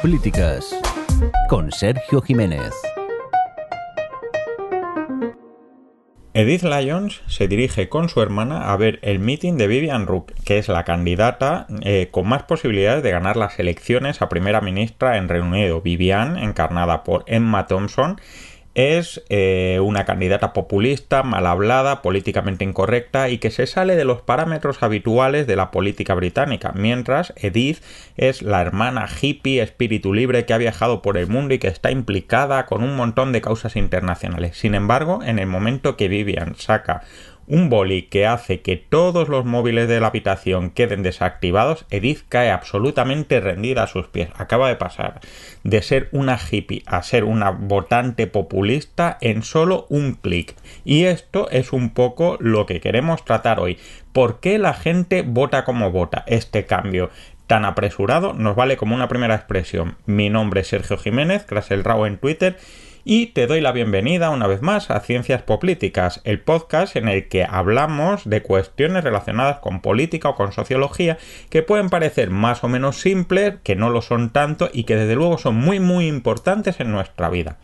Políticas 0.00 0.72
con 1.48 1.72
Sergio 1.72 2.22
Jiménez. 2.22 2.72
Edith 6.32 6.62
Lyons 6.62 7.22
se 7.26 7.48
dirige 7.48 7.88
con 7.88 8.08
su 8.08 8.22
hermana 8.22 8.72
a 8.72 8.76
ver 8.76 9.00
el 9.02 9.18
meeting 9.18 9.54
de 9.56 9.66
Vivian 9.66 10.06
Rook, 10.06 10.32
que 10.44 10.58
es 10.58 10.68
la 10.68 10.84
candidata 10.84 11.66
eh, 11.82 12.06
con 12.12 12.28
más 12.28 12.44
posibilidades 12.44 13.02
de 13.02 13.10
ganar 13.10 13.36
las 13.36 13.58
elecciones 13.58 14.22
a 14.22 14.28
primera 14.28 14.60
ministra 14.60 15.16
en 15.16 15.28
Reino 15.28 15.48
Unido. 15.48 15.82
Vivian, 15.82 16.38
encarnada 16.38 17.02
por 17.02 17.24
Emma 17.26 17.66
Thompson, 17.66 18.20
es 18.78 19.24
eh, 19.28 19.80
una 19.82 20.04
candidata 20.04 20.52
populista, 20.52 21.24
mal 21.24 21.48
hablada, 21.48 22.00
políticamente 22.00 22.62
incorrecta 22.64 23.28
y 23.28 23.38
que 23.38 23.50
se 23.50 23.66
sale 23.66 23.96
de 23.96 24.04
los 24.04 24.22
parámetros 24.22 24.84
habituales 24.84 25.48
de 25.48 25.56
la 25.56 25.72
política 25.72 26.14
británica, 26.14 26.70
mientras 26.76 27.32
Edith 27.34 27.82
es 28.16 28.40
la 28.40 28.62
hermana 28.62 29.08
hippie, 29.20 29.62
espíritu 29.62 30.14
libre 30.14 30.46
que 30.46 30.54
ha 30.54 30.58
viajado 30.58 31.02
por 31.02 31.18
el 31.18 31.26
mundo 31.26 31.54
y 31.54 31.58
que 31.58 31.66
está 31.66 31.90
implicada 31.90 32.66
con 32.66 32.84
un 32.84 32.94
montón 32.94 33.32
de 33.32 33.40
causas 33.40 33.74
internacionales. 33.74 34.56
Sin 34.56 34.76
embargo, 34.76 35.24
en 35.24 35.40
el 35.40 35.48
momento 35.48 35.96
que 35.96 36.06
Vivian 36.06 36.54
saca 36.54 37.02
un 37.48 37.70
boli 37.70 38.02
que 38.02 38.26
hace 38.26 38.60
que 38.60 38.76
todos 38.76 39.28
los 39.28 39.44
móviles 39.44 39.88
de 39.88 40.00
la 40.00 40.08
habitación 40.08 40.70
queden 40.70 41.02
desactivados, 41.02 41.86
Edith 41.90 42.24
cae 42.28 42.50
absolutamente 42.50 43.40
rendida 43.40 43.82
a 43.82 43.86
sus 43.86 44.06
pies. 44.06 44.28
Acaba 44.36 44.68
de 44.68 44.76
pasar 44.76 45.20
de 45.64 45.82
ser 45.82 46.08
una 46.12 46.38
hippie 46.38 46.82
a 46.86 47.02
ser 47.02 47.24
una 47.24 47.50
votante 47.50 48.26
populista 48.26 49.18
en 49.20 49.42
solo 49.42 49.86
un 49.88 50.14
clic. 50.14 50.54
Y 50.84 51.04
esto 51.04 51.48
es 51.50 51.72
un 51.72 51.90
poco 51.90 52.36
lo 52.40 52.66
que 52.66 52.80
queremos 52.80 53.24
tratar 53.24 53.60
hoy. 53.60 53.78
¿Por 54.12 54.40
qué 54.40 54.58
la 54.58 54.74
gente 54.74 55.22
vota 55.22 55.64
como 55.64 55.90
vota? 55.90 56.24
Este 56.26 56.66
cambio 56.66 57.10
tan 57.46 57.64
apresurado 57.64 58.34
nos 58.34 58.56
vale 58.56 58.76
como 58.76 58.94
una 58.94 59.08
primera 59.08 59.34
expresión. 59.34 59.96
Mi 60.06 60.28
nombre 60.28 60.60
es 60.60 60.68
Sergio 60.68 60.98
Jiménez, 60.98 61.46
el 61.70 61.84
Rao 61.84 62.06
en 62.06 62.18
Twitter 62.18 62.58
y 63.10 63.28
te 63.28 63.46
doy 63.46 63.62
la 63.62 63.72
bienvenida 63.72 64.28
una 64.28 64.46
vez 64.46 64.60
más 64.60 64.90
a 64.90 65.00
Ciencias 65.00 65.40
Políticas, 65.40 66.20
el 66.24 66.40
podcast 66.40 66.94
en 66.94 67.08
el 67.08 67.26
que 67.28 67.42
hablamos 67.42 68.28
de 68.28 68.42
cuestiones 68.42 69.02
relacionadas 69.02 69.60
con 69.60 69.80
política 69.80 70.28
o 70.28 70.34
con 70.34 70.52
sociología 70.52 71.16
que 71.48 71.62
pueden 71.62 71.88
parecer 71.88 72.28
más 72.28 72.62
o 72.64 72.68
menos 72.68 73.00
simples, 73.00 73.54
que 73.64 73.76
no 73.76 73.88
lo 73.88 74.02
son 74.02 74.28
tanto 74.28 74.68
y 74.74 74.84
que 74.84 74.96
desde 74.96 75.14
luego 75.14 75.38
son 75.38 75.56
muy 75.56 75.80
muy 75.80 76.06
importantes 76.06 76.80
en 76.80 76.92
nuestra 76.92 77.30
vida. 77.30 77.56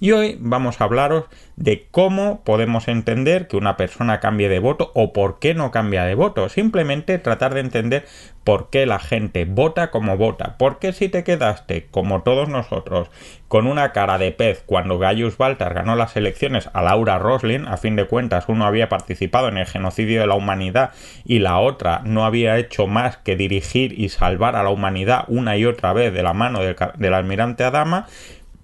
Y 0.00 0.12
hoy 0.12 0.38
vamos 0.40 0.80
a 0.80 0.84
hablaros 0.84 1.26
de 1.56 1.86
cómo 1.90 2.42
podemos 2.42 2.88
entender 2.88 3.48
que 3.48 3.58
una 3.58 3.76
persona 3.76 4.18
cambie 4.18 4.48
de 4.48 4.58
voto 4.58 4.92
o 4.94 5.12
por 5.12 5.38
qué 5.38 5.52
no 5.52 5.70
cambia 5.70 6.06
de 6.06 6.14
voto. 6.14 6.48
Simplemente 6.48 7.18
tratar 7.18 7.52
de 7.52 7.60
entender 7.60 8.06
por 8.42 8.70
qué 8.70 8.86
la 8.86 8.98
gente 8.98 9.44
vota 9.44 9.90
como 9.90 10.16
vota. 10.16 10.56
Porque 10.58 10.94
si 10.94 11.10
te 11.10 11.22
quedaste, 11.22 11.86
como 11.90 12.22
todos 12.22 12.48
nosotros, 12.48 13.10
con 13.46 13.66
una 13.66 13.92
cara 13.92 14.16
de 14.16 14.32
pez 14.32 14.62
cuando 14.64 14.98
Gaius 14.98 15.36
Baltar 15.36 15.74
ganó 15.74 15.96
las 15.96 16.16
elecciones 16.16 16.70
a 16.72 16.80
Laura 16.80 17.18
Roslin, 17.18 17.68
a 17.68 17.76
fin 17.76 17.94
de 17.94 18.06
cuentas 18.06 18.46
uno 18.48 18.64
había 18.64 18.88
participado 18.88 19.48
en 19.48 19.58
el 19.58 19.66
genocidio 19.66 20.22
de 20.22 20.26
la 20.26 20.34
humanidad 20.34 20.92
y 21.26 21.40
la 21.40 21.58
otra 21.58 22.00
no 22.04 22.24
había 22.24 22.56
hecho 22.56 22.86
más 22.86 23.18
que 23.18 23.36
dirigir 23.36 24.00
y 24.00 24.08
salvar 24.08 24.56
a 24.56 24.62
la 24.62 24.70
humanidad 24.70 25.24
una 25.28 25.58
y 25.58 25.66
otra 25.66 25.92
vez 25.92 26.14
de 26.14 26.22
la 26.22 26.32
mano 26.32 26.60
del, 26.60 26.76
del 26.96 27.12
almirante 27.12 27.64
Adama, 27.64 28.06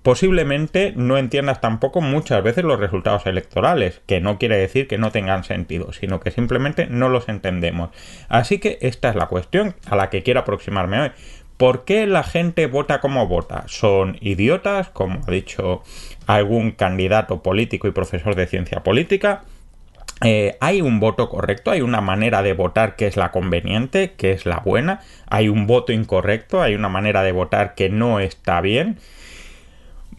posiblemente 0.07 0.93
no 0.95 1.19
entiendas 1.19 1.61
tampoco 1.61 2.01
muchas 2.01 2.41
veces 2.41 2.63
los 2.63 2.79
resultados 2.79 3.27
electorales, 3.27 4.03
que 4.07 4.21
no 4.21 4.39
quiere 4.39 4.57
decir 4.57 4.87
que 4.87 4.99
no 4.99 5.11
tengan 5.11 5.43
sentido, 5.43 5.93
sino 5.93 6.21
que 6.21 6.31
simplemente 6.31 6.87
no 6.87 7.09
los 7.09 7.29
entendemos. 7.29 7.91
Así 8.29 8.61
que 8.61 8.79
esta 8.83 9.09
es 9.09 9.17
la 9.17 9.27
cuestión 9.27 9.75
a 9.85 9.97
la 9.97 10.09
que 10.09 10.23
quiero 10.23 10.39
aproximarme 10.39 11.01
hoy. 11.01 11.11
¿Por 11.57 11.85
qué 11.85 12.07
la 12.07 12.23
gente 12.23 12.69
vota 12.69 13.01
como 13.01 13.27
vota? 13.27 13.65
¿Son 13.67 14.17
idiotas, 14.21 14.91
como 14.91 15.23
ha 15.27 15.31
dicho 15.33 15.83
algún 16.29 16.71
candidato 16.71 17.43
político 17.43 17.89
y 17.89 17.91
profesor 17.91 18.37
de 18.37 18.47
ciencia 18.47 18.85
política? 18.85 19.43
Eh, 20.23 20.57
hay 20.61 20.83
un 20.83 21.01
voto 21.01 21.29
correcto, 21.29 21.73
hay 21.73 21.81
una 21.81 22.01
manera 22.01 22.43
de 22.43 22.53
votar 22.53 22.95
que 22.95 23.09
es 23.09 23.17
la 23.17 23.33
conveniente, 23.33 24.13
que 24.13 24.31
es 24.31 24.47
la 24.47 24.61
buena, 24.61 25.01
hay 25.27 25.49
un 25.49 25.67
voto 25.67 25.93
incorrecto, 25.93 26.63
hay 26.63 26.77
una 26.77 26.89
manera 26.89 27.25
de 27.25 27.33
votar 27.33 27.75
que 27.75 27.89
no 27.91 28.21
está 28.21 28.61
bien. 28.61 29.01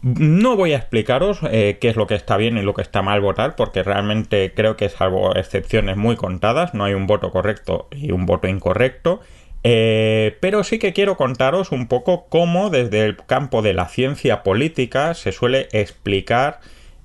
No 0.01 0.55
voy 0.55 0.73
a 0.73 0.77
explicaros 0.77 1.39
eh, 1.49 1.77
qué 1.81 1.89
es 1.89 1.95
lo 1.95 2.05
que 2.05 2.15
está 2.15 2.37
bien 2.37 2.57
y 2.57 2.61
lo 2.61 2.73
que 2.73 2.83
está 2.83 3.01
mal 3.01 3.19
votar, 3.19 3.55
porque 3.55 3.81
realmente 3.81 4.53
creo 4.53 4.77
que 4.77 4.85
es 4.85 5.01
algo 5.01 5.35
excepciones 5.35 5.97
muy 5.97 6.15
contadas, 6.15 6.73
no 6.73 6.83
hay 6.83 6.93
un 6.93 7.07
voto 7.07 7.31
correcto 7.31 7.87
y 7.91 8.11
un 8.11 8.25
voto 8.25 8.47
incorrecto. 8.47 9.21
Eh, 9.63 10.37
pero 10.39 10.63
sí 10.63 10.77
que 10.77 10.93
quiero 10.93 11.17
contaros 11.17 11.71
un 11.71 11.87
poco 11.87 12.27
cómo 12.29 12.69
desde 12.69 13.05
el 13.05 13.17
campo 13.17 13.61
de 13.61 13.73
la 13.73 13.87
ciencia 13.87 14.43
política 14.43 15.15
se 15.15 15.31
suele 15.31 15.67
explicar 15.71 16.59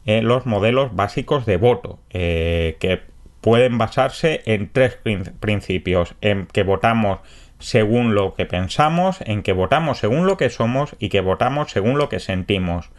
eh, 0.05 0.21
los 0.21 0.45
modelos 0.45 0.95
básicos 0.95 1.47
de 1.47 1.57
voto, 1.57 1.99
que 2.11 3.01
pueden 3.41 3.79
basarse 3.79 4.43
en 4.45 4.71
tres 4.71 4.99
principios, 5.41 6.15
en 6.21 6.47
que 6.47 6.63
votamos 6.63 7.21
según 7.63 8.15
lo 8.15 8.35
que 8.35 8.45
pensamos, 8.45 9.19
en 9.25 9.43
que 9.43 9.53
votamos 9.53 9.99
según 9.99 10.27
lo 10.27 10.37
que 10.37 10.51
somos 10.51 10.97
y 10.99 11.09
que 11.09 11.21
votamos 11.21 11.71
según 11.71 11.97
lo 11.97 12.09
que 12.09 12.21
sentimos. 12.21 12.91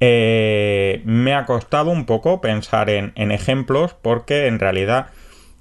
Eh, 0.00 1.02
me 1.04 1.34
ha 1.34 1.46
costado 1.46 1.90
un 1.90 2.04
poco 2.04 2.40
pensar 2.40 2.90
en, 2.90 3.12
en 3.14 3.30
ejemplos 3.30 3.94
porque 4.02 4.46
en 4.46 4.58
realidad 4.58 5.06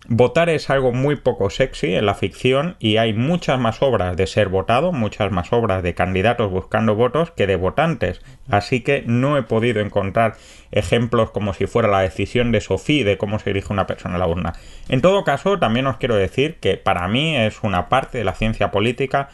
Votar 0.09 0.49
es 0.49 0.69
algo 0.69 0.91
muy 0.91 1.15
poco 1.15 1.49
sexy 1.49 1.95
en 1.95 2.05
la 2.05 2.13
ficción 2.13 2.75
y 2.77 2.97
hay 2.97 3.13
muchas 3.13 3.57
más 3.57 3.81
obras 3.81 4.17
de 4.17 4.27
ser 4.27 4.49
votado, 4.49 4.91
muchas 4.91 5.31
más 5.31 5.53
obras 5.53 5.81
de 5.81 5.93
candidatos 5.93 6.51
buscando 6.51 6.93
votos 6.93 7.31
que 7.31 7.47
de 7.47 7.55
votantes. 7.55 8.21
Así 8.49 8.81
que 8.81 9.05
no 9.07 9.37
he 9.37 9.43
podido 9.43 9.79
encontrar 9.79 10.35
ejemplos 10.71 11.31
como 11.31 11.53
si 11.53 11.67
fuera 11.67 11.87
la 11.87 12.01
decisión 12.01 12.51
de 12.51 12.59
Sophie 12.59 13.05
de 13.05 13.17
cómo 13.17 13.39
se 13.39 13.51
dirige 13.51 13.71
una 13.71 13.87
persona 13.87 14.15
a 14.15 14.19
la 14.19 14.27
urna. 14.27 14.53
En 14.89 14.99
todo 14.99 15.23
caso, 15.23 15.57
también 15.57 15.87
os 15.87 15.95
quiero 15.95 16.15
decir 16.15 16.57
que 16.59 16.75
para 16.75 17.07
mí 17.07 17.37
es 17.37 17.63
una 17.63 17.87
parte 17.87 18.17
de 18.17 18.25
la 18.25 18.33
ciencia 18.33 18.71
política 18.71 19.29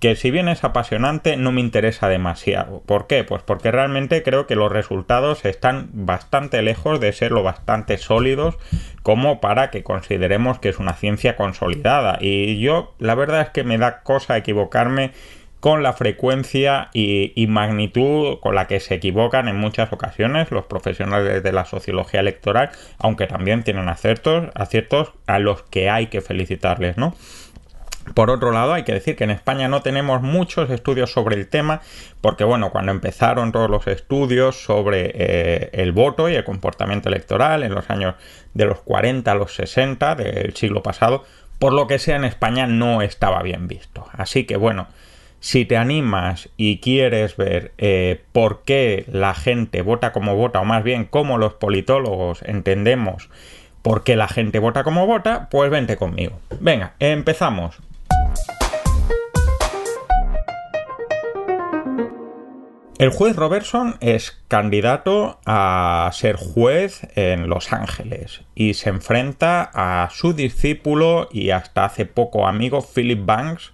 que 0.00 0.16
si 0.16 0.30
bien 0.30 0.48
es 0.48 0.64
apasionante 0.64 1.36
no 1.36 1.52
me 1.52 1.60
interesa 1.60 2.08
demasiado. 2.08 2.82
¿Por 2.86 3.06
qué? 3.06 3.22
Pues 3.22 3.42
porque 3.42 3.70
realmente 3.70 4.22
creo 4.22 4.46
que 4.46 4.56
los 4.56 4.72
resultados 4.72 5.44
están 5.44 5.90
bastante 5.92 6.62
lejos 6.62 7.00
de 7.00 7.12
ser 7.12 7.32
lo 7.32 7.42
bastante 7.42 7.98
sólidos 7.98 8.56
como 9.02 9.40
para 9.40 9.70
que 9.70 9.82
consideremos 9.82 10.58
que 10.58 10.70
es 10.70 10.78
una 10.78 10.94
ciencia 10.94 11.36
consolidada. 11.36 12.18
Y 12.20 12.58
yo 12.60 12.94
la 12.98 13.14
verdad 13.14 13.42
es 13.42 13.50
que 13.50 13.62
me 13.62 13.76
da 13.76 14.00
cosa 14.02 14.38
equivocarme 14.38 15.12
con 15.60 15.82
la 15.82 15.92
frecuencia 15.92 16.88
y, 16.94 17.46
magnitud 17.48 18.38
con 18.40 18.54
la 18.54 18.66
que 18.66 18.80
se 18.80 18.94
equivocan 18.94 19.46
en 19.46 19.56
muchas 19.56 19.92
ocasiones 19.92 20.50
los 20.50 20.64
profesionales 20.64 21.42
de 21.42 21.52
la 21.52 21.66
sociología 21.66 22.20
electoral, 22.20 22.70
aunque 22.98 23.26
también 23.26 23.62
tienen 23.62 23.90
aciertos, 23.90 24.48
aciertos 24.54 25.12
a 25.26 25.38
los 25.38 25.62
que 25.64 25.90
hay 25.90 26.06
que 26.06 26.22
felicitarles, 26.22 26.96
¿no? 26.96 27.14
Por 28.14 28.30
otro 28.30 28.50
lado, 28.50 28.72
hay 28.72 28.82
que 28.82 28.92
decir 28.92 29.16
que 29.16 29.24
en 29.24 29.30
España 29.30 29.68
no 29.68 29.82
tenemos 29.82 30.22
muchos 30.22 30.70
estudios 30.70 31.12
sobre 31.12 31.36
el 31.36 31.48
tema, 31.48 31.80
porque 32.20 32.44
bueno, 32.44 32.70
cuando 32.70 32.92
empezaron 32.92 33.52
todos 33.52 33.70
los 33.70 33.86
estudios 33.86 34.62
sobre 34.62 35.12
eh, 35.14 35.70
el 35.72 35.92
voto 35.92 36.28
y 36.28 36.34
el 36.34 36.44
comportamiento 36.44 37.08
electoral 37.08 37.62
en 37.62 37.74
los 37.74 37.88
años 37.90 38.14
de 38.54 38.64
los 38.64 38.80
40 38.80 39.30
a 39.30 39.34
los 39.34 39.54
60 39.54 40.14
del 40.16 40.54
siglo 40.54 40.82
pasado, 40.82 41.24
por 41.58 41.72
lo 41.72 41.86
que 41.86 41.98
sea 41.98 42.16
en 42.16 42.24
España 42.24 42.66
no 42.66 43.02
estaba 43.02 43.42
bien 43.42 43.68
visto. 43.68 44.06
Así 44.12 44.44
que 44.44 44.56
bueno, 44.56 44.88
si 45.40 45.64
te 45.64 45.76
animas 45.76 46.48
y 46.56 46.78
quieres 46.78 47.36
ver 47.36 47.72
eh, 47.78 48.22
por 48.32 48.62
qué 48.64 49.04
la 49.10 49.34
gente 49.34 49.82
vota 49.82 50.12
como 50.12 50.36
vota, 50.36 50.60
o 50.60 50.64
más 50.64 50.82
bien 50.82 51.04
cómo 51.04 51.38
los 51.38 51.54
politólogos 51.54 52.42
entendemos 52.42 53.28
por 53.82 54.04
qué 54.04 54.16
la 54.16 54.28
gente 54.28 54.58
vota 54.58 54.84
como 54.84 55.06
vota, 55.06 55.48
pues 55.50 55.70
vente 55.70 55.96
conmigo. 55.96 56.38
Venga, 56.60 56.94
empezamos. 56.98 57.78
El 63.00 63.08
juez 63.08 63.34
Robertson 63.34 63.96
es 64.00 64.42
candidato 64.48 65.40
a 65.46 66.10
ser 66.12 66.36
juez 66.36 67.08
en 67.14 67.48
Los 67.48 67.72
Ángeles 67.72 68.42
y 68.54 68.74
se 68.74 68.90
enfrenta 68.90 69.70
a 69.72 70.10
su 70.10 70.34
discípulo 70.34 71.26
y 71.32 71.48
hasta 71.48 71.86
hace 71.86 72.04
poco 72.04 72.46
amigo 72.46 72.86
Philip 72.86 73.24
Banks, 73.24 73.72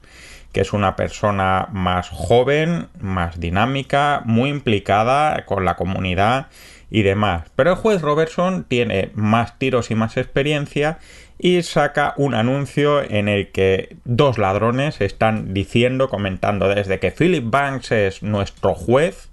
que 0.52 0.60
es 0.60 0.72
una 0.72 0.94
persona 0.94 1.66
más 1.72 2.08
joven, 2.08 2.86
más 3.00 3.40
dinámica, 3.40 4.22
muy 4.26 4.48
implicada 4.48 5.44
con 5.44 5.64
la 5.64 5.74
comunidad 5.74 6.46
y 6.88 7.02
demás. 7.02 7.50
Pero 7.56 7.70
el 7.70 7.76
juez 7.78 8.02
Robertson 8.02 8.64
tiene 8.68 9.10
más 9.14 9.58
tiros 9.58 9.90
y 9.90 9.96
más 9.96 10.16
experiencia 10.16 10.98
y 11.38 11.62
saca 11.62 12.14
un 12.16 12.34
anuncio 12.34 13.02
en 13.02 13.28
el 13.28 13.50
que 13.52 13.96
dos 14.04 14.38
ladrones 14.38 15.00
están 15.00 15.52
diciendo, 15.52 16.08
comentando 16.08 16.68
desde 16.68 16.98
que 16.98 17.10
Philip 17.10 17.44
Banks 17.50 17.92
es 17.92 18.22
nuestro 18.22 18.74
juez, 18.74 19.28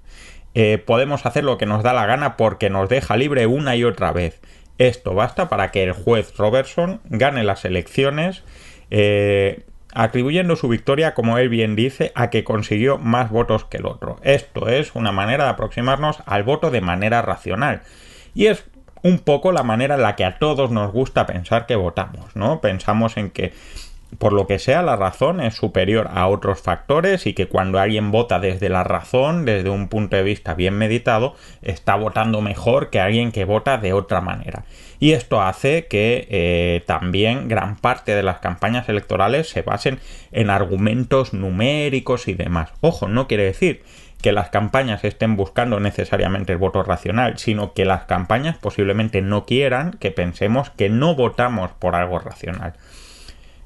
eh, 0.53 0.77
podemos 0.77 1.25
hacer 1.25 1.43
lo 1.43 1.57
que 1.57 1.65
nos 1.65 1.83
da 1.83 1.93
la 1.93 2.05
gana 2.05 2.37
porque 2.37 2.69
nos 2.69 2.89
deja 2.89 3.17
libre 3.17 3.47
una 3.47 3.75
y 3.75 3.83
otra 3.83 4.11
vez. 4.11 4.39
Esto 4.77 5.13
basta 5.13 5.49
para 5.49 5.71
que 5.71 5.83
el 5.83 5.93
juez 5.93 6.35
Robertson 6.37 7.01
gane 7.05 7.43
las 7.43 7.65
elecciones. 7.65 8.43
Eh, 8.91 9.63
atribuyendo 9.95 10.55
su 10.55 10.67
victoria, 10.67 11.13
como 11.13 11.37
él 11.37 11.49
bien 11.49 11.75
dice, 11.75 12.11
a 12.15 12.29
que 12.29 12.43
consiguió 12.43 12.97
más 12.97 13.29
votos 13.29 13.65
que 13.65 13.77
el 13.77 13.85
otro. 13.85 14.17
Esto 14.23 14.67
es 14.67 14.95
una 14.95 15.11
manera 15.11 15.45
de 15.45 15.51
aproximarnos 15.51 16.23
al 16.25 16.43
voto 16.43 16.71
de 16.71 16.81
manera 16.81 17.21
racional. 17.21 17.81
Y 18.33 18.47
es 18.47 18.65
un 19.03 19.19
poco 19.19 19.51
la 19.51 19.63
manera 19.63 19.95
en 19.95 20.01
la 20.01 20.15
que 20.15 20.25
a 20.25 20.39
todos 20.39 20.71
nos 20.71 20.91
gusta 20.91 21.25
pensar 21.25 21.65
que 21.65 21.75
votamos, 21.75 22.35
¿no? 22.35 22.61
Pensamos 22.61 23.17
en 23.17 23.29
que 23.29 23.53
por 24.17 24.33
lo 24.33 24.47
que 24.47 24.59
sea, 24.59 24.81
la 24.81 24.95
razón 24.95 25.41
es 25.41 25.55
superior 25.55 26.09
a 26.13 26.27
otros 26.27 26.61
factores 26.61 27.25
y 27.25 27.33
que 27.33 27.47
cuando 27.47 27.79
alguien 27.79 28.11
vota 28.11 28.39
desde 28.39 28.69
la 28.69 28.83
razón, 28.83 29.45
desde 29.45 29.69
un 29.69 29.87
punto 29.87 30.15
de 30.15 30.23
vista 30.23 30.53
bien 30.53 30.77
meditado, 30.77 31.35
está 31.61 31.95
votando 31.95 32.41
mejor 32.41 32.89
que 32.89 32.99
alguien 32.99 33.31
que 33.31 33.45
vota 33.45 33.77
de 33.77 33.93
otra 33.93 34.21
manera. 34.21 34.65
Y 34.99 35.11
esto 35.11 35.41
hace 35.41 35.87
que 35.87 36.27
eh, 36.29 36.83
también 36.85 37.47
gran 37.47 37.75
parte 37.75 38.15
de 38.15 38.23
las 38.23 38.39
campañas 38.39 38.87
electorales 38.87 39.49
se 39.49 39.61
basen 39.61 39.99
en 40.31 40.49
argumentos 40.49 41.33
numéricos 41.33 42.27
y 42.27 42.33
demás. 42.33 42.71
Ojo, 42.81 43.07
no 43.07 43.27
quiere 43.27 43.43
decir 43.43 43.83
que 44.23 44.31
las 44.31 44.49
campañas 44.49 45.03
estén 45.03 45.35
buscando 45.35 45.79
necesariamente 45.79 46.53
el 46.53 46.57
voto 46.57 46.81
racional, 46.81 47.37
sino 47.37 47.73
que 47.73 47.83
las 47.83 48.05
campañas 48.05 48.57
posiblemente 48.57 49.21
no 49.21 49.45
quieran 49.45 49.91
que 49.99 50.11
pensemos 50.11 50.69
que 50.71 50.89
no 50.89 51.13
votamos 51.13 51.71
por 51.71 51.93
algo 51.93 52.17
racional. 52.19 52.73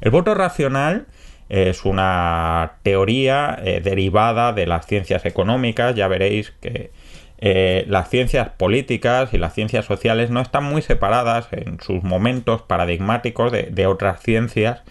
El 0.01 0.09
voto 0.11 0.33
racional 0.33 1.05
es 1.47 1.85
una 1.85 2.73
teoría 2.81 3.57
eh, 3.63 3.81
derivada 3.81 4.51
de 4.51 4.65
las 4.65 4.87
ciencias 4.87 5.25
económicas. 5.25 5.95
Ya 5.95 6.07
veréis 6.07 6.51
que 6.59 6.91
eh, 7.39 7.85
las 7.87 8.09
ciencias 8.09 8.49
políticas 8.49 9.33
y 9.35 9.37
las 9.37 9.53
ciencias 9.53 9.85
sociales 9.85 10.31
no 10.31 10.41
están 10.41 10.63
muy 10.63 10.81
separadas 10.81 11.47
en 11.51 11.79
sus 11.79 12.03
momentos 12.03 12.63
paradigmáticos 12.63 13.51
de, 13.51 13.87
otras 13.87 14.21
ciencias. 14.21 14.81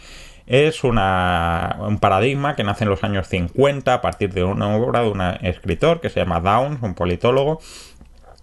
Es 0.47 0.85
un 0.85 0.97
paradigma 2.01 2.55
que 2.55 2.63
nace 2.63 2.85
en 2.85 2.91
los 2.91 3.03
años 3.03 3.29
50 3.29 3.95
a 3.95 4.01
partir 4.01 4.33
de 4.33 4.45
una 4.45 4.77
obra 4.77 5.03
de 5.03 5.09
un 5.09 5.21
escritor 5.21 6.01
que 6.01 6.09
se 6.09 6.21
llama 6.21 6.41
Downs, 6.41 6.81
un 6.83 6.95
politólogo, 6.95 7.61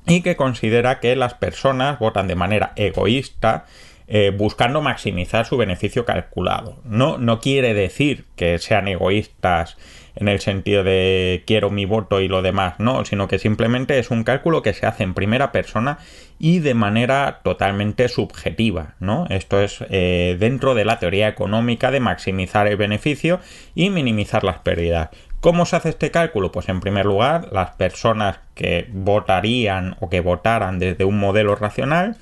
y 0.06 0.22
que 0.22 0.36
considera 0.36 1.00
que 1.00 1.16
las 1.16 1.34
personas 1.34 2.00
votan 2.00 2.28
de 2.28 2.36
manera 2.36 2.74
egoísta 2.76 3.66
eh, 4.08 4.34
buscando 4.36 4.82
maximizar 4.82 5.46
su 5.46 5.56
beneficio 5.56 6.04
calculado. 6.04 6.78
No, 6.84 7.18
no 7.18 7.40
quiere 7.40 7.74
decir 7.74 8.26
que 8.36 8.60
sean 8.60 8.90
egoístas 8.90 9.78
en 10.16 10.28
el 10.28 10.40
sentido 10.40 10.84
de 10.84 11.44
quiero 11.48 11.70
mi 11.70 11.86
voto 11.86 12.22
y 12.22 12.28
lo 12.28 12.42
demás, 12.42 12.76
no, 12.80 13.04
sino 13.06 13.28
que 13.28 13.40
simplemente 13.40 14.00
es 14.00 14.12
un 14.12 14.24
cálculo 14.24 14.62
que 14.62 14.74
se 14.74 14.86
hace 14.86 15.04
en 15.04 15.14
primera 15.14 15.52
persona 15.52 15.98
y 16.40 16.60
de 16.60 16.74
manera 16.74 17.42
totalmente 17.44 18.08
subjetiva, 18.10 18.96
¿no? 19.00 19.26
Esto 19.30 19.62
es 19.62 19.84
eh, 19.90 20.38
dentro 20.40 20.76
de 20.76 20.86
la 20.86 21.00
teoría 21.00 21.28
económica 21.28 21.92
de 21.92 22.00
maximizar 22.00 22.68
el 22.68 22.78
beneficio 22.78 23.40
y 23.76 23.90
minimizar 23.90 24.44
las 24.44 24.60
pérdidas. 24.60 25.10
¿Cómo 25.40 25.66
se 25.66 25.76
hace 25.76 25.90
este 25.90 26.12
cálculo? 26.12 26.52
Pues 26.52 26.70
en 26.70 26.80
primer 26.80 27.06
lugar, 27.06 27.50
las 27.52 27.72
personas 27.72 28.40
que 28.56 28.88
votarían 28.92 29.98
o 30.00 30.10
que 30.10 30.22
votaran 30.22 30.80
desde 30.80 31.06
un 31.06 31.20
modelo 31.20 31.56
racional 31.56 32.18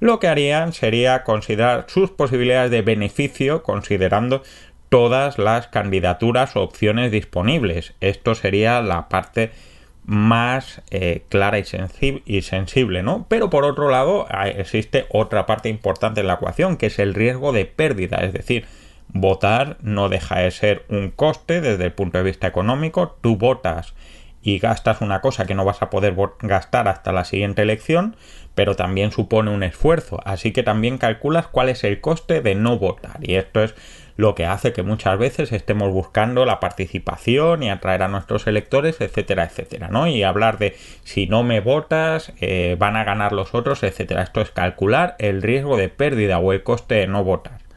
lo 0.00 0.18
que 0.18 0.28
harían 0.28 0.72
sería 0.72 1.24
considerar 1.24 1.84
sus 1.88 2.10
posibilidades 2.10 2.70
de 2.70 2.80
beneficio 2.80 3.62
considerando 3.62 4.42
todas 4.90 5.38
las 5.38 5.68
candidaturas 5.68 6.56
o 6.56 6.62
opciones 6.62 7.10
disponibles. 7.10 7.94
Esto 8.00 8.34
sería 8.34 8.82
la 8.82 9.08
parte 9.08 9.52
más 10.04 10.82
eh, 10.90 11.22
clara 11.28 11.58
y, 11.58 11.64
y, 12.26 12.42
sensible, 12.42 13.02
¿no? 13.02 13.26
Pero 13.28 13.48
por 13.48 13.64
otro 13.64 13.90
lado 13.90 14.26
existe 14.44 15.06
otra 15.08 15.46
parte 15.46 15.68
importante 15.68 16.20
en 16.20 16.26
la 16.26 16.34
ecuación, 16.34 16.76
que 16.76 16.86
es 16.86 16.98
el 16.98 17.14
riesgo 17.14 17.52
de 17.52 17.64
pérdida, 17.64 18.18
es 18.18 18.32
decir, 18.32 18.66
votar 19.08 19.76
no 19.80 20.08
deja 20.08 20.40
de 20.40 20.50
ser 20.50 20.84
un 20.88 21.10
coste 21.10 21.60
desde 21.60 21.84
el 21.84 21.92
punto 21.92 22.18
de 22.18 22.24
vista 22.24 22.46
económico, 22.46 23.16
tú 23.20 23.36
votas 23.36 23.94
y 24.42 24.58
gastas 24.58 25.00
una 25.00 25.20
cosa 25.20 25.46
que 25.46 25.54
no 25.54 25.64
vas 25.64 25.82
a 25.82 25.90
poder 25.90 26.16
gastar 26.40 26.88
hasta 26.88 27.12
la 27.12 27.24
siguiente 27.24 27.62
elección, 27.62 28.16
pero 28.54 28.76
también 28.76 29.12
supone 29.12 29.50
un 29.50 29.62
esfuerzo, 29.62 30.20
así 30.24 30.52
que 30.52 30.62
también 30.62 30.98
calculas 30.98 31.46
cuál 31.46 31.68
es 31.68 31.84
el 31.84 32.00
coste 32.00 32.40
de 32.40 32.54
no 32.54 32.78
votar 32.78 33.18
y 33.20 33.34
esto 33.34 33.62
es 33.62 33.74
lo 34.20 34.34
que 34.34 34.44
hace 34.44 34.72
que 34.72 34.82
muchas 34.82 35.18
veces 35.18 35.50
estemos 35.50 35.90
buscando 35.92 36.44
la 36.44 36.60
participación 36.60 37.62
y 37.62 37.70
atraer 37.70 38.02
a 38.02 38.08
nuestros 38.08 38.46
electores, 38.46 39.00
etcétera, 39.00 39.44
etcétera, 39.44 39.88
¿no? 39.88 40.06
Y 40.06 40.22
hablar 40.22 40.58
de 40.58 40.76
si 41.04 41.26
no 41.26 41.42
me 41.42 41.60
votas, 41.60 42.32
eh, 42.40 42.76
van 42.78 42.96
a 42.96 43.04
ganar 43.04 43.32
los 43.32 43.54
otros, 43.54 43.82
etcétera. 43.82 44.22
Esto 44.22 44.42
es 44.42 44.50
calcular 44.50 45.16
el 45.18 45.40
riesgo 45.40 45.78
de 45.78 45.88
pérdida 45.88 46.38
o 46.38 46.52
el 46.52 46.62
coste 46.62 46.96
de 46.96 47.06
no 47.06 47.24
votar. 47.24 47.69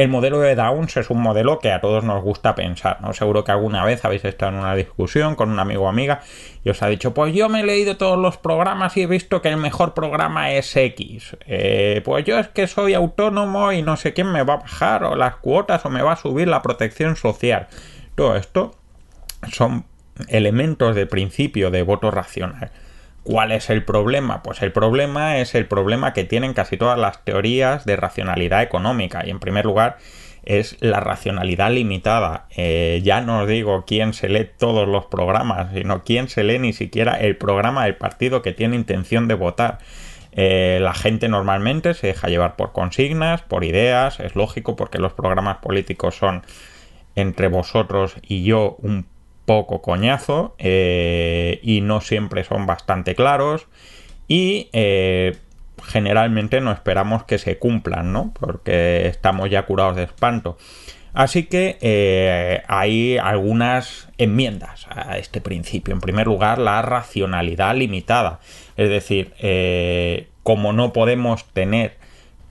El 0.00 0.08
modelo 0.08 0.40
de 0.40 0.54
Downs 0.54 0.96
es 0.96 1.10
un 1.10 1.20
modelo 1.20 1.58
que 1.58 1.70
a 1.72 1.82
todos 1.82 2.02
nos 2.04 2.22
gusta 2.22 2.54
pensar, 2.54 3.02
¿no? 3.02 3.12
Seguro 3.12 3.44
que 3.44 3.52
alguna 3.52 3.84
vez 3.84 4.02
habéis 4.02 4.24
estado 4.24 4.52
en 4.52 4.58
una 4.60 4.74
discusión 4.74 5.34
con 5.34 5.50
un 5.50 5.58
amigo 5.58 5.84
o 5.84 5.88
amiga 5.88 6.22
y 6.64 6.70
os 6.70 6.82
ha 6.82 6.86
dicho, 6.86 7.12
pues 7.12 7.34
yo 7.34 7.50
me 7.50 7.60
he 7.60 7.64
leído 7.64 7.98
todos 7.98 8.18
los 8.18 8.38
programas 8.38 8.96
y 8.96 9.02
he 9.02 9.06
visto 9.06 9.42
que 9.42 9.50
el 9.50 9.58
mejor 9.58 9.92
programa 9.92 10.52
es 10.52 10.74
X. 10.74 11.36
Eh, 11.46 12.00
pues 12.02 12.24
yo 12.24 12.38
es 12.38 12.48
que 12.48 12.66
soy 12.66 12.94
autónomo 12.94 13.72
y 13.72 13.82
no 13.82 13.98
sé 13.98 14.14
quién 14.14 14.32
me 14.32 14.42
va 14.42 14.54
a 14.54 14.56
bajar 14.60 15.04
o 15.04 15.16
las 15.16 15.36
cuotas 15.36 15.84
o 15.84 15.90
me 15.90 16.00
va 16.00 16.12
a 16.12 16.16
subir 16.16 16.48
la 16.48 16.62
protección 16.62 17.14
social. 17.16 17.68
Todo 18.14 18.36
esto 18.36 18.70
son 19.52 19.84
elementos 20.28 20.96
de 20.96 21.04
principio 21.04 21.70
de 21.70 21.82
voto 21.82 22.10
racional. 22.10 22.70
¿Cuál 23.30 23.52
es 23.52 23.70
el 23.70 23.84
problema? 23.84 24.42
Pues 24.42 24.60
el 24.60 24.72
problema 24.72 25.38
es 25.38 25.54
el 25.54 25.64
problema 25.64 26.12
que 26.12 26.24
tienen 26.24 26.52
casi 26.52 26.76
todas 26.76 26.98
las 26.98 27.24
teorías 27.24 27.84
de 27.84 27.94
racionalidad 27.94 28.60
económica 28.60 29.24
y 29.24 29.30
en 29.30 29.38
primer 29.38 29.66
lugar 29.66 29.98
es 30.42 30.76
la 30.80 30.98
racionalidad 30.98 31.70
limitada. 31.70 32.48
Eh, 32.56 33.00
ya 33.04 33.20
no 33.20 33.42
os 33.42 33.48
digo 33.48 33.84
quién 33.86 34.14
se 34.14 34.28
lee 34.28 34.50
todos 34.58 34.88
los 34.88 35.06
programas, 35.06 35.72
sino 35.72 36.02
quién 36.02 36.28
se 36.28 36.42
lee 36.42 36.58
ni 36.58 36.72
siquiera 36.72 37.20
el 37.20 37.36
programa 37.36 37.84
del 37.84 37.94
partido 37.94 38.42
que 38.42 38.50
tiene 38.50 38.74
intención 38.74 39.28
de 39.28 39.34
votar. 39.34 39.78
Eh, 40.32 40.80
la 40.82 40.94
gente 40.94 41.28
normalmente 41.28 41.94
se 41.94 42.08
deja 42.08 42.26
llevar 42.26 42.56
por 42.56 42.72
consignas, 42.72 43.42
por 43.42 43.62
ideas, 43.62 44.18
es 44.18 44.34
lógico 44.34 44.74
porque 44.74 44.98
los 44.98 45.12
programas 45.12 45.58
políticos 45.58 46.16
son 46.16 46.42
entre 47.14 47.46
vosotros 47.46 48.16
y 48.22 48.42
yo 48.42 48.74
un 48.80 49.06
poco 49.50 49.82
coñazo 49.82 50.54
eh, 50.58 51.58
y 51.64 51.80
no 51.80 52.00
siempre 52.00 52.44
son 52.44 52.66
bastante 52.66 53.16
claros 53.16 53.66
y 54.28 54.68
eh, 54.72 55.38
generalmente 55.82 56.60
no 56.60 56.70
esperamos 56.70 57.24
que 57.24 57.36
se 57.38 57.58
cumplan, 57.58 58.12
¿no? 58.12 58.32
Porque 58.38 59.08
estamos 59.08 59.50
ya 59.50 59.66
curados 59.66 59.96
de 59.96 60.04
espanto. 60.04 60.56
Así 61.14 61.46
que 61.46 61.78
eh, 61.80 62.62
hay 62.68 63.18
algunas 63.18 64.08
enmiendas 64.18 64.86
a 64.88 65.18
este 65.18 65.40
principio. 65.40 65.94
En 65.94 66.00
primer 66.00 66.28
lugar, 66.28 66.58
la 66.60 66.80
racionalidad 66.82 67.74
limitada. 67.74 68.38
Es 68.76 68.88
decir, 68.88 69.34
como 70.44 70.72
no 70.72 70.92
podemos 70.92 71.44
tener 71.46 71.96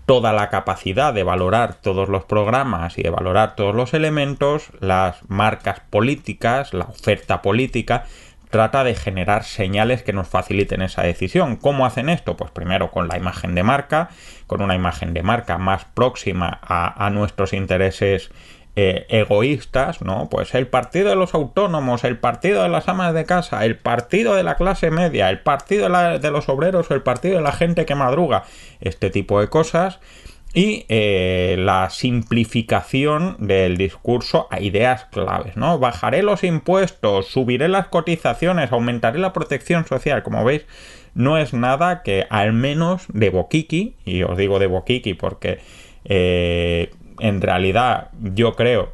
toda 0.09 0.33
la 0.33 0.49
capacidad 0.49 1.13
de 1.13 1.21
valorar 1.21 1.75
todos 1.75 2.09
los 2.09 2.25
programas 2.25 2.97
y 2.97 3.03
de 3.03 3.11
valorar 3.11 3.55
todos 3.55 3.75
los 3.75 3.93
elementos, 3.93 4.71
las 4.79 5.17
marcas 5.29 5.81
políticas, 5.81 6.73
la 6.73 6.85
oferta 6.85 7.43
política, 7.43 8.05
trata 8.49 8.83
de 8.83 8.95
generar 8.95 9.43
señales 9.43 10.01
que 10.01 10.11
nos 10.11 10.27
faciliten 10.27 10.81
esa 10.81 11.03
decisión. 11.03 11.57
¿Cómo 11.57 11.85
hacen 11.85 12.09
esto? 12.09 12.35
Pues 12.35 12.49
primero 12.49 12.89
con 12.89 13.07
la 13.07 13.19
imagen 13.19 13.53
de 13.53 13.61
marca, 13.61 14.09
con 14.47 14.63
una 14.63 14.73
imagen 14.73 15.13
de 15.13 15.21
marca 15.21 15.59
más 15.59 15.85
próxima 15.85 16.59
a, 16.63 17.05
a 17.05 17.11
nuestros 17.11 17.53
intereses 17.53 18.31
eh, 18.81 19.05
egoístas, 19.09 20.01
¿no? 20.01 20.29
Pues 20.29 20.55
el 20.55 20.65
partido 20.67 21.09
de 21.09 21.17
los 21.17 21.33
autónomos, 21.33 22.05
el 22.05 22.17
partido 22.17 22.63
de 22.63 22.69
las 22.69 22.87
amas 22.87 23.13
de 23.13 23.25
casa, 23.25 23.65
el 23.65 23.75
partido 23.75 24.35
de 24.35 24.43
la 24.43 24.55
clase 24.55 24.89
media, 24.89 25.29
el 25.29 25.41
partido 25.41 25.89
de, 25.89 26.31
los 26.31 26.47
obreros 26.47 26.89
el 26.89 27.01
partido 27.01 27.35
de 27.35 27.41
la 27.41 27.51
gente 27.51 27.85
que 27.85 27.95
madruga, 27.95 28.45
este 28.79 29.09
tipo 29.09 29.41
de 29.41 29.49
cosas 29.49 29.99
y 30.53 30.85
eh, 30.87 31.57
la 31.59 31.89
simplificación 31.89 33.35
del 33.37 33.75
discurso 33.75 34.47
a 34.49 34.61
ideas 34.61 35.07
claves, 35.11 35.57
¿no? 35.57 35.77
Bajaré 35.77 36.23
los 36.23 36.45
impuestos, 36.45 37.27
subiré 37.27 37.67
las 37.67 37.89
cotizaciones, 37.89 38.71
aumentaré 38.71 39.19
la 39.19 39.33
protección 39.33 39.85
social, 39.87 40.23
como 40.23 40.45
veis, 40.45 40.65
no 41.15 41.37
es 41.37 41.53
nada 41.53 42.01
que 42.01 42.27
al 42.29 42.53
menos 42.53 43.07
de 43.09 43.29
Boquiqui, 43.29 43.95
y 44.05 44.23
os 44.23 44.37
digo 44.37 44.57
de 44.57 44.67
Boquiqui 44.67 45.15
porque 45.15 45.59
eh, 46.05 46.91
en 47.19 47.41
realidad 47.41 48.09
yo 48.21 48.55
creo 48.55 48.91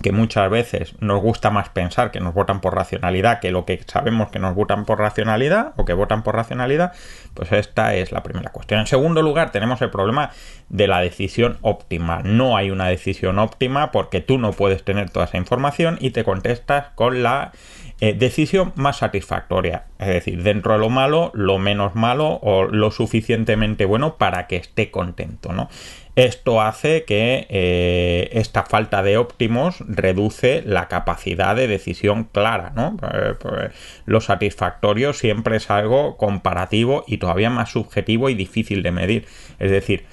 que 0.00 0.12
muchas 0.12 0.50
veces 0.50 0.94
nos 1.00 1.20
gusta 1.20 1.50
más 1.50 1.68
pensar 1.68 2.10
que 2.10 2.20
nos 2.20 2.34
votan 2.34 2.60
por 2.60 2.74
racionalidad 2.74 3.40
que 3.40 3.50
lo 3.50 3.64
que 3.64 3.80
sabemos 3.86 4.30
que 4.30 4.38
nos 4.38 4.54
votan 4.54 4.84
por 4.84 4.98
racionalidad 4.98 5.74
o 5.76 5.84
que 5.84 5.92
votan 5.92 6.22
por 6.22 6.34
racionalidad, 6.34 6.92
pues 7.34 7.52
esta 7.52 7.94
es 7.94 8.10
la 8.10 8.22
primera 8.22 8.50
cuestión. 8.50 8.80
En 8.80 8.86
segundo 8.86 9.22
lugar, 9.22 9.52
tenemos 9.52 9.82
el 9.82 9.90
problema 9.90 10.30
de 10.68 10.88
la 10.88 11.00
decisión 11.00 11.58
óptima. 11.60 12.22
No 12.24 12.56
hay 12.56 12.70
una 12.70 12.88
decisión 12.88 13.38
óptima 13.38 13.92
porque 13.92 14.20
tú 14.20 14.38
no 14.38 14.52
puedes 14.52 14.82
tener 14.82 15.10
toda 15.10 15.26
esa 15.26 15.36
información 15.36 15.98
y 16.00 16.10
te 16.10 16.24
contestas 16.24 16.86
con 16.94 17.22
la 17.22 17.52
eh, 18.00 18.14
decisión 18.14 18.72
más 18.74 18.96
satisfactoria. 18.96 19.84
Es 20.00 20.08
decir, 20.08 20.42
dentro 20.42 20.72
de 20.72 20.80
lo 20.80 20.90
malo, 20.90 21.30
lo 21.34 21.58
menos 21.58 21.94
malo 21.94 22.40
o 22.42 22.64
lo 22.64 22.90
suficientemente 22.90 23.84
bueno 23.84 24.16
para 24.16 24.48
que 24.48 24.56
esté 24.56 24.90
contento, 24.90 25.52
¿no? 25.52 25.68
Esto 26.14 26.60
hace 26.60 27.04
que 27.04 27.46
eh, 27.48 28.28
esta 28.32 28.64
falta 28.64 29.02
de 29.02 29.16
óptimos 29.16 29.82
reduce 29.88 30.62
la 30.66 30.86
capacidad 30.88 31.56
de 31.56 31.66
decisión 31.66 32.24
clara, 32.24 32.70
¿no? 32.76 32.98
Pues, 32.98 33.36
pues, 33.40 33.72
lo 34.04 34.20
satisfactorio 34.20 35.14
siempre 35.14 35.56
es 35.56 35.70
algo 35.70 36.18
comparativo 36.18 37.04
y 37.06 37.16
todavía 37.16 37.48
más 37.48 37.70
subjetivo 37.70 38.28
y 38.28 38.34
difícil 38.34 38.82
de 38.82 38.92
medir. 38.92 39.26
Es 39.58 39.70
decir, 39.70 40.04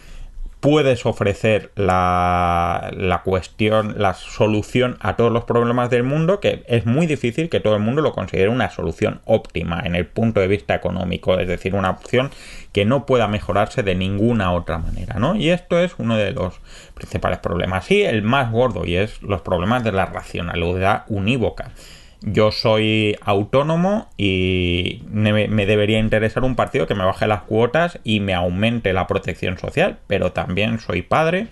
puedes 0.59 1.05
ofrecer 1.05 1.71
la, 1.75 2.91
la, 2.93 3.23
cuestión, 3.23 3.95
la 3.97 4.13
solución 4.13 4.97
a 4.99 5.15
todos 5.15 5.31
los 5.31 5.45
problemas 5.45 5.89
del 5.89 6.03
mundo, 6.03 6.39
que 6.39 6.63
es 6.67 6.85
muy 6.85 7.07
difícil 7.07 7.49
que 7.49 7.59
todo 7.59 7.75
el 7.75 7.81
mundo 7.81 8.01
lo 8.01 8.11
considere 8.11 8.49
una 8.49 8.69
solución 8.69 9.21
óptima 9.25 9.81
en 9.85 9.95
el 9.95 10.05
punto 10.05 10.41
de 10.41 10.47
vista 10.47 10.75
económico, 10.75 11.39
es 11.39 11.47
decir, 11.47 11.75
una 11.75 11.91
opción 11.91 12.31
que 12.73 12.85
no 12.85 13.05
pueda 13.05 13.27
mejorarse 13.27 13.83
de 13.83 13.95
ninguna 13.95 14.51
otra 14.51 14.77
manera, 14.79 15.15
¿no? 15.15 15.35
Y 15.35 15.49
esto 15.49 15.79
es 15.79 15.93
uno 15.97 16.17
de 16.17 16.31
los 16.31 16.59
principales 16.93 17.39
problemas. 17.39 17.89
Y 17.89 18.03
el 18.03 18.21
más 18.21 18.51
gordo, 18.51 18.85
y 18.85 18.95
es 18.95 19.21
los 19.21 19.41
problemas 19.41 19.83
de 19.83 19.93
la 19.93 20.05
racionalidad 20.05 21.03
unívoca 21.07 21.71
yo 22.21 22.51
soy 22.51 23.15
autónomo 23.21 24.09
y 24.17 25.03
me, 25.09 25.47
debería 25.65 25.99
interesar 25.99 26.43
un 26.43 26.55
partido 26.55 26.85
que 26.85 26.95
me 26.95 27.05
baje 27.05 27.27
las 27.27 27.43
cuotas 27.43 27.99
y 28.03 28.19
me 28.19 28.33
aumente 28.33 28.91
la 28.91 29.07
protección 29.07 29.57
social, 29.57 29.99
pero 30.07 30.31
también 30.33 30.79
soy 30.79 31.01
padre 31.01 31.47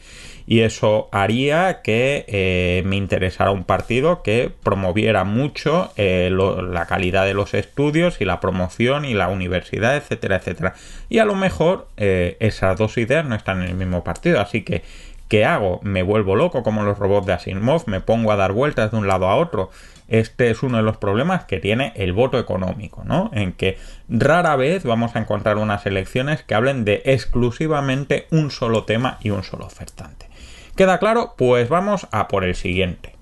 y 0.46 0.62
eso 0.62 1.10
haría 1.12 1.82
que 1.82 2.26
eh, 2.28 2.82
me 2.86 2.96
interesara 2.96 3.52
un 3.52 3.64
partido 3.64 4.24
que 4.24 4.52
promoviera 4.64 5.24
mucho 5.24 5.92
eh, 5.98 6.30
la 6.32 6.86
calidad 6.86 7.26
de 7.26 7.34
los 7.34 7.54
estudios 7.54 8.20
y 8.22 8.26
la 8.26 8.40
promoción 8.40 9.06
y 9.06 9.14
la 9.14 9.28
universidad, 9.28 9.96
etcétera, 9.98 10.38
etcétera. 10.38 10.74
Y 11.10 11.20
a 11.20 11.26
lo 11.26 11.36
mejor 11.36 11.88
eh, 11.98 12.38
esas 12.40 12.78
dos 12.78 12.98
ideas 12.98 13.26
no 13.26 13.36
están 13.36 13.62
en 13.62 13.70
el 13.70 13.76
mismo 13.76 14.04
partido, 14.04 14.40
así 14.40 14.64
que 14.64 14.84
¿qué 15.28 15.44
hago? 15.44 15.80
¿Me 15.84 16.02
vuelvo 16.02 16.36
loco 16.36 16.64
como 16.64 16.84
los 16.84 16.98
robots 16.98 17.28
de 17.28 17.34
Asimov? 17.34 17.84
¿Me 17.88 18.00
pongo 18.00 18.32
a 18.32 18.38
dar 18.38 18.54
vueltas 18.54 18.92
de 18.92 18.98
un 18.98 19.08
lado 19.08 19.28
a 19.28 19.36
otro? 19.36 19.70
Este 20.08 20.50
es 20.50 20.64
uno 20.64 20.78
de 20.78 20.84
los 20.84 20.98
problemas 20.98 21.46
que 21.46 21.60
tiene 21.60 21.92
el 21.96 22.14
voto 22.14 22.40
económico, 22.40 23.04
¿no? 23.04 23.30
En 23.34 23.54
que 23.54 23.78
rara 24.08 24.56
vez 24.56 24.84
vamos 24.84 25.16
a 25.16 25.20
encontrar 25.20 25.58
unas 25.58 25.86
elecciones 25.86 26.44
que 26.44 26.56
hablen 26.56 26.86
de 26.86 27.02
exclusivamente 27.06 28.28
un 28.32 28.52
solo 28.52 28.86
tema 28.86 29.18
y 29.22 29.32
un 29.32 29.44
solo 29.44 29.66
ofertante. 29.66 30.28
¿Queda 30.76 31.00
claro? 31.00 31.34
Pues 31.38 31.70
vamos 31.70 32.08
a 32.12 32.28
por 32.28 32.44
el 32.44 32.56
siguiente. 32.56 33.14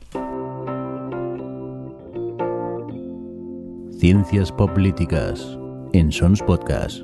Ciencias 3.98 4.51
Políticas 4.51 5.58
en 5.94 6.12
Sons 6.12 6.44
Podcast. 6.44 7.01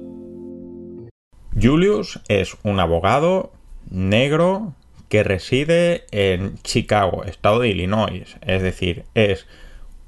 Julius 1.60 2.22
es 2.28 2.58
un 2.64 2.80
abogado 2.80 3.52
negro 3.90 4.74
que 5.10 5.24
reside 5.24 6.06
en 6.12 6.58
Chicago, 6.64 7.24
estado 7.24 7.60
de 7.60 7.70
Illinois. 7.70 8.38
Es 8.42 8.62
decir, 8.62 9.06
es 9.14 9.48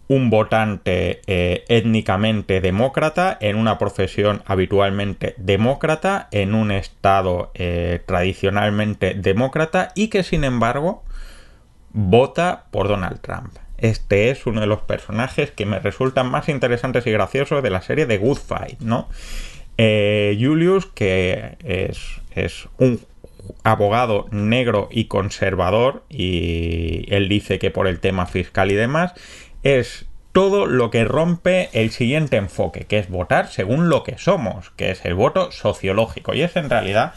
un 0.08 0.30
votante 0.30 1.22
eh, 1.28 1.64
étnicamente 1.70 2.62
demócrata 2.62 3.38
en 3.40 3.56
una 3.56 3.78
profesión 3.78 4.44
habitualmente 4.46 5.34
demócrata 5.38 6.28
en 6.32 6.56
un 6.56 6.72
estado 6.72 7.52
eh, 7.54 8.02
tradicionalmente 8.06 9.14
demócrata 9.14 9.92
y 9.96 10.10
que 10.10 10.24
sin 10.24 10.44
embargo 10.44 11.04
vota 11.94 12.66
por 12.72 12.88
Donald 12.88 13.22
Trump. 13.22 13.58
Este 13.78 14.30
es 14.30 14.46
uno 14.46 14.62
de 14.62 14.68
los 14.68 14.82
personajes 14.82 15.52
que 15.52 15.66
me 15.66 15.80
resultan 15.80 16.30
más 16.30 16.50
interesantes 16.50 17.06
y 17.08 17.12
graciosos 17.12 17.64
de 17.64 17.70
la 17.70 17.82
serie 17.82 18.06
de 18.06 18.18
Good 18.18 18.38
Fight, 18.38 18.80
¿no? 18.80 19.10
Eh, 19.78 20.38
Julius, 20.40 20.86
que 20.86 21.58
es, 21.64 22.22
es 22.36 22.68
un 22.78 23.02
abogado 23.64 24.28
negro 24.32 24.88
y 24.92 25.06
conservador, 25.06 26.04
y 26.10 27.06
él 27.14 27.28
dice 27.28 27.60
que 27.60 27.72
por 27.72 27.88
el 27.88 28.00
tema 28.00 28.26
fiscal 28.26 28.72
y 28.72 28.76
demás, 28.76 29.14
es 29.64 30.06
todo 30.34 30.66
lo 30.66 30.90
que 30.90 31.06
rompe 31.06 31.70
el 31.74 31.92
siguiente 31.92 32.38
enfoque, 32.38 32.86
que 32.86 32.98
es 32.98 33.10
votar 33.10 33.48
según 33.48 33.90
lo 33.90 34.04
que 34.04 34.18
somos, 34.18 34.72
que 34.72 34.90
es 34.90 35.06
el 35.06 35.14
voto 35.14 35.52
sociológico. 35.52 36.34
Y 36.34 36.42
es 36.42 36.56
en 36.56 36.70
realidad 36.70 37.14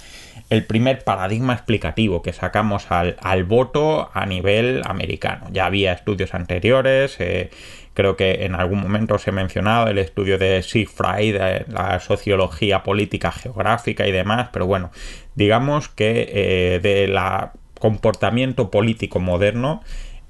el 0.51 0.65
primer 0.67 1.03
paradigma 1.03 1.55
explicativo 1.55 2.23
que 2.23 2.35
sacamos 2.35 2.87
al, 2.91 3.45
voto 3.45 4.11
a 4.13 4.27
nivel 4.27 4.83
americano. 4.85 5.49
Ya 5.51 5.65
había 5.65 5.93
estudios 5.93 6.35
anteriores, 6.35 7.17
eh, 7.19 7.51
creo 7.95 8.17
que 8.17 8.45
en 8.45 8.55
algún 8.55 8.81
momento 8.81 9.15
os 9.15 9.27
he 9.27 9.33
mencionado 9.33 9.89
el 9.89 9.97
estudio 9.97 10.37
de 10.37 10.63
Siegfried, 10.63 11.39
de 11.39 11.65
la 11.69 11.99
sociología 12.01 12.83
política 12.83 13.33
geográfica 13.33 14.07
y 14.07 14.13
demás, 14.13 14.51
pero 14.53 14.67
bueno, 14.67 14.91
digamos 15.35 15.89
que 15.89 16.29
eh, 16.31 16.81
de 16.81 17.09
la 17.09 17.53
comportamiento 17.81 18.71
político 18.71 19.21
moderno 19.21 19.83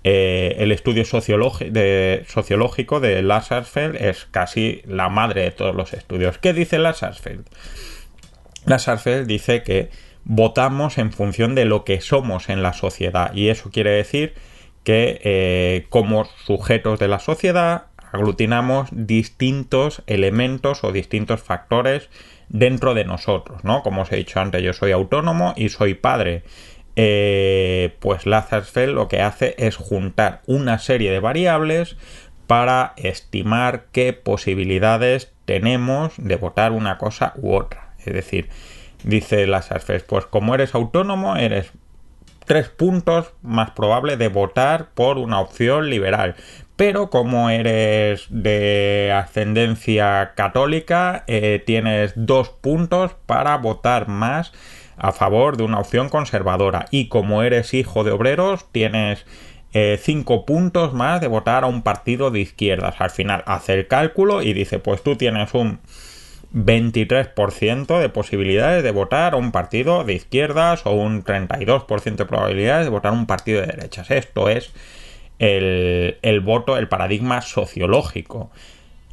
eh, 0.04 0.56
el 0.58 0.72
estudio 0.72 1.04
sociológico 1.04 3.00
de 3.00 3.22
Lassarsfeld 3.22 3.96
es 3.96 4.26
casi 4.30 4.82
la 4.86 5.08
madre 5.08 5.42
de 5.42 5.50
todos 5.50 5.74
los 5.74 5.92
estudios. 5.92 6.38
¿Qué 6.38 6.52
dice 6.52 6.78
Lassarsfeld? 6.78 7.46
Lassarsfeld 8.66 9.26
dice 9.26 9.62
que 9.62 9.90
votamos 10.24 10.98
en 10.98 11.12
función 11.12 11.54
de 11.54 11.64
lo 11.64 11.84
que 11.84 12.00
somos 12.00 12.48
en 12.48 12.62
la 12.62 12.72
sociedad 12.72 13.32
y 13.34 13.48
eso 13.48 13.70
quiere 13.70 13.90
decir 13.90 14.34
que 14.82 15.20
eh, 15.24 15.86
como 15.88 16.24
sujetos 16.24 16.98
de 16.98 17.08
la 17.08 17.18
sociedad 17.18 17.86
aglutinamos 18.12 18.88
distintos 18.92 20.02
elementos 20.06 20.84
o 20.84 20.92
distintos 20.92 21.42
factores 21.42 22.08
dentro 22.48 22.94
de 22.94 23.04
nosotros, 23.04 23.64
¿no? 23.64 23.82
Como 23.82 24.02
os 24.02 24.12
he 24.12 24.16
dicho 24.16 24.40
antes, 24.40 24.62
yo 24.62 24.72
soy 24.72 24.92
autónomo 24.92 25.54
y 25.56 25.68
soy 25.68 25.94
padre 25.94 26.44
eh, 26.96 27.94
pues 28.00 28.26
Lazarsfeld 28.26 28.94
lo 28.94 29.08
que 29.08 29.20
hace 29.20 29.54
es 29.58 29.76
juntar 29.76 30.40
una 30.46 30.78
serie 30.78 31.10
de 31.10 31.20
variables 31.20 31.96
para 32.46 32.94
estimar 32.96 33.86
qué 33.92 34.12
posibilidades 34.12 35.32
tenemos 35.44 36.14
de 36.16 36.36
votar 36.36 36.72
una 36.72 36.96
cosa 36.98 37.34
u 37.36 37.54
otra. 37.54 37.94
Es 37.98 38.14
decir, 38.14 38.48
dice 39.02 39.46
Lazarsfeld, 39.46 40.04
pues 40.04 40.26
como 40.26 40.54
eres 40.54 40.74
autónomo, 40.74 41.36
eres 41.36 41.72
tres 42.46 42.68
puntos 42.68 43.32
más 43.42 43.72
probable 43.72 44.16
de 44.16 44.28
votar 44.28 44.90
por 44.94 45.18
una 45.18 45.40
opción 45.40 45.90
liberal. 45.90 46.36
Pero 46.76 47.10
como 47.10 47.50
eres 47.50 48.26
de 48.30 49.12
ascendencia 49.14 50.32
católica, 50.34 51.24
eh, 51.26 51.62
tienes 51.64 52.12
dos 52.16 52.50
puntos 52.50 53.16
para 53.26 53.56
votar 53.56 54.08
más 54.08 54.52
a 54.96 55.12
favor 55.12 55.56
de 55.56 55.64
una 55.64 55.78
opción 55.78 56.08
conservadora. 56.08 56.86
Y 56.90 57.08
como 57.08 57.42
eres 57.42 57.74
hijo 57.74 58.04
de 58.04 58.12
obreros, 58.12 58.66
tienes 58.72 59.26
eh, 59.72 59.98
cinco 60.00 60.46
puntos 60.46 60.94
más 60.94 61.20
de 61.20 61.26
votar 61.26 61.64
a 61.64 61.66
un 61.66 61.82
partido 61.82 62.30
de 62.30 62.40
izquierdas. 62.40 62.94
Al 62.98 63.10
final 63.10 63.42
hace 63.46 63.74
el 63.74 63.88
cálculo 63.88 64.42
y 64.42 64.52
dice, 64.52 64.78
pues 64.78 65.02
tú 65.02 65.16
tienes 65.16 65.52
un 65.54 65.80
23% 66.54 68.00
de 68.00 68.08
posibilidades 68.08 68.82
de 68.82 68.90
votar 68.90 69.34
a 69.34 69.36
un 69.36 69.52
partido 69.52 70.04
de 70.04 70.14
izquierdas 70.14 70.86
o 70.86 70.92
un 70.92 71.22
32% 71.24 72.16
de 72.16 72.24
probabilidades 72.24 72.86
de 72.86 72.90
votar 72.90 73.12
a 73.12 73.16
un 73.16 73.26
partido 73.26 73.60
de 73.60 73.66
derechas. 73.66 74.10
Esto 74.10 74.48
es 74.48 74.72
el, 75.38 76.16
el 76.22 76.40
voto, 76.40 76.78
el 76.78 76.88
paradigma 76.88 77.42
sociológico. 77.42 78.50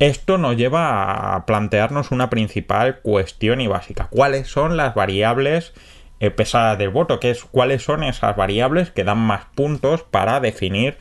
Esto 0.04 0.38
nos 0.38 0.58
lleva 0.58 1.34
a 1.34 1.46
plantearnos 1.46 2.12
una 2.12 2.30
principal 2.30 3.00
cuestión 3.00 3.62
y 3.62 3.68
básica. 3.68 4.10
¿Cuáles 4.10 4.50
son 4.50 4.76
las 4.76 4.96
variables 4.96 5.72
eh, 6.20 6.30
pesadas 6.30 6.78
del 6.78 6.90
voto? 6.90 7.22
¿Qué 7.22 7.30
es, 7.30 7.46
¿Cuáles 7.46 7.84
son 7.84 8.04
esas 8.04 8.36
variables 8.36 8.92
que 8.92 9.06
dan 9.06 9.20
más 9.20 9.46
puntos 9.56 10.04
para 10.04 10.42
definir 10.42 10.98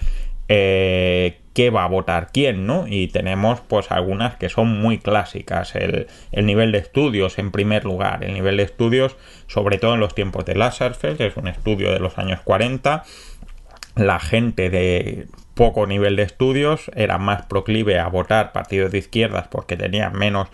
eh, 0.47 1.41
qué 1.53 1.71
va 1.71 1.83
a 1.83 1.89
votar 1.89 2.29
quién, 2.33 2.65
¿no? 2.65 2.87
Y 2.87 3.09
tenemos 3.09 3.61
pues 3.61 3.91
algunas 3.91 4.37
que 4.37 4.49
son 4.49 4.69
muy 4.69 4.99
clásicas. 4.99 5.75
El, 5.75 6.07
el, 6.31 6.47
nivel 6.47 6.71
de 6.71 6.79
estudios 6.79 7.41
en 7.41 7.51
primer 7.51 7.85
lugar. 7.85 8.23
El 8.23 8.35
nivel 8.35 8.59
de 8.59 8.63
estudios, 8.63 9.17
sobre 9.49 9.79
todo 9.79 9.95
en 9.95 10.01
los 10.01 10.15
tiempos 10.15 10.45
de 10.45 10.55
Lasserfeld, 10.55 11.21
es 11.23 11.37
un 11.37 11.49
estudio 11.49 11.91
de 11.91 11.99
los 11.99 12.19
años 12.19 12.39
40. 12.45 13.03
La 13.97 14.21
gente 14.21 14.71
de 14.71 15.27
poco 15.55 15.87
nivel 15.87 16.17
de 16.17 16.23
estudios, 16.23 16.91
era 16.95 17.19
más 17.19 17.47
proclive 17.47 17.99
a 17.99 18.09
votar 18.09 18.53
partidos 18.53 18.93
de 18.93 18.99
izquierdas 18.99 19.49
porque 19.49 19.77
tenía 19.77 20.11
menos 20.11 20.49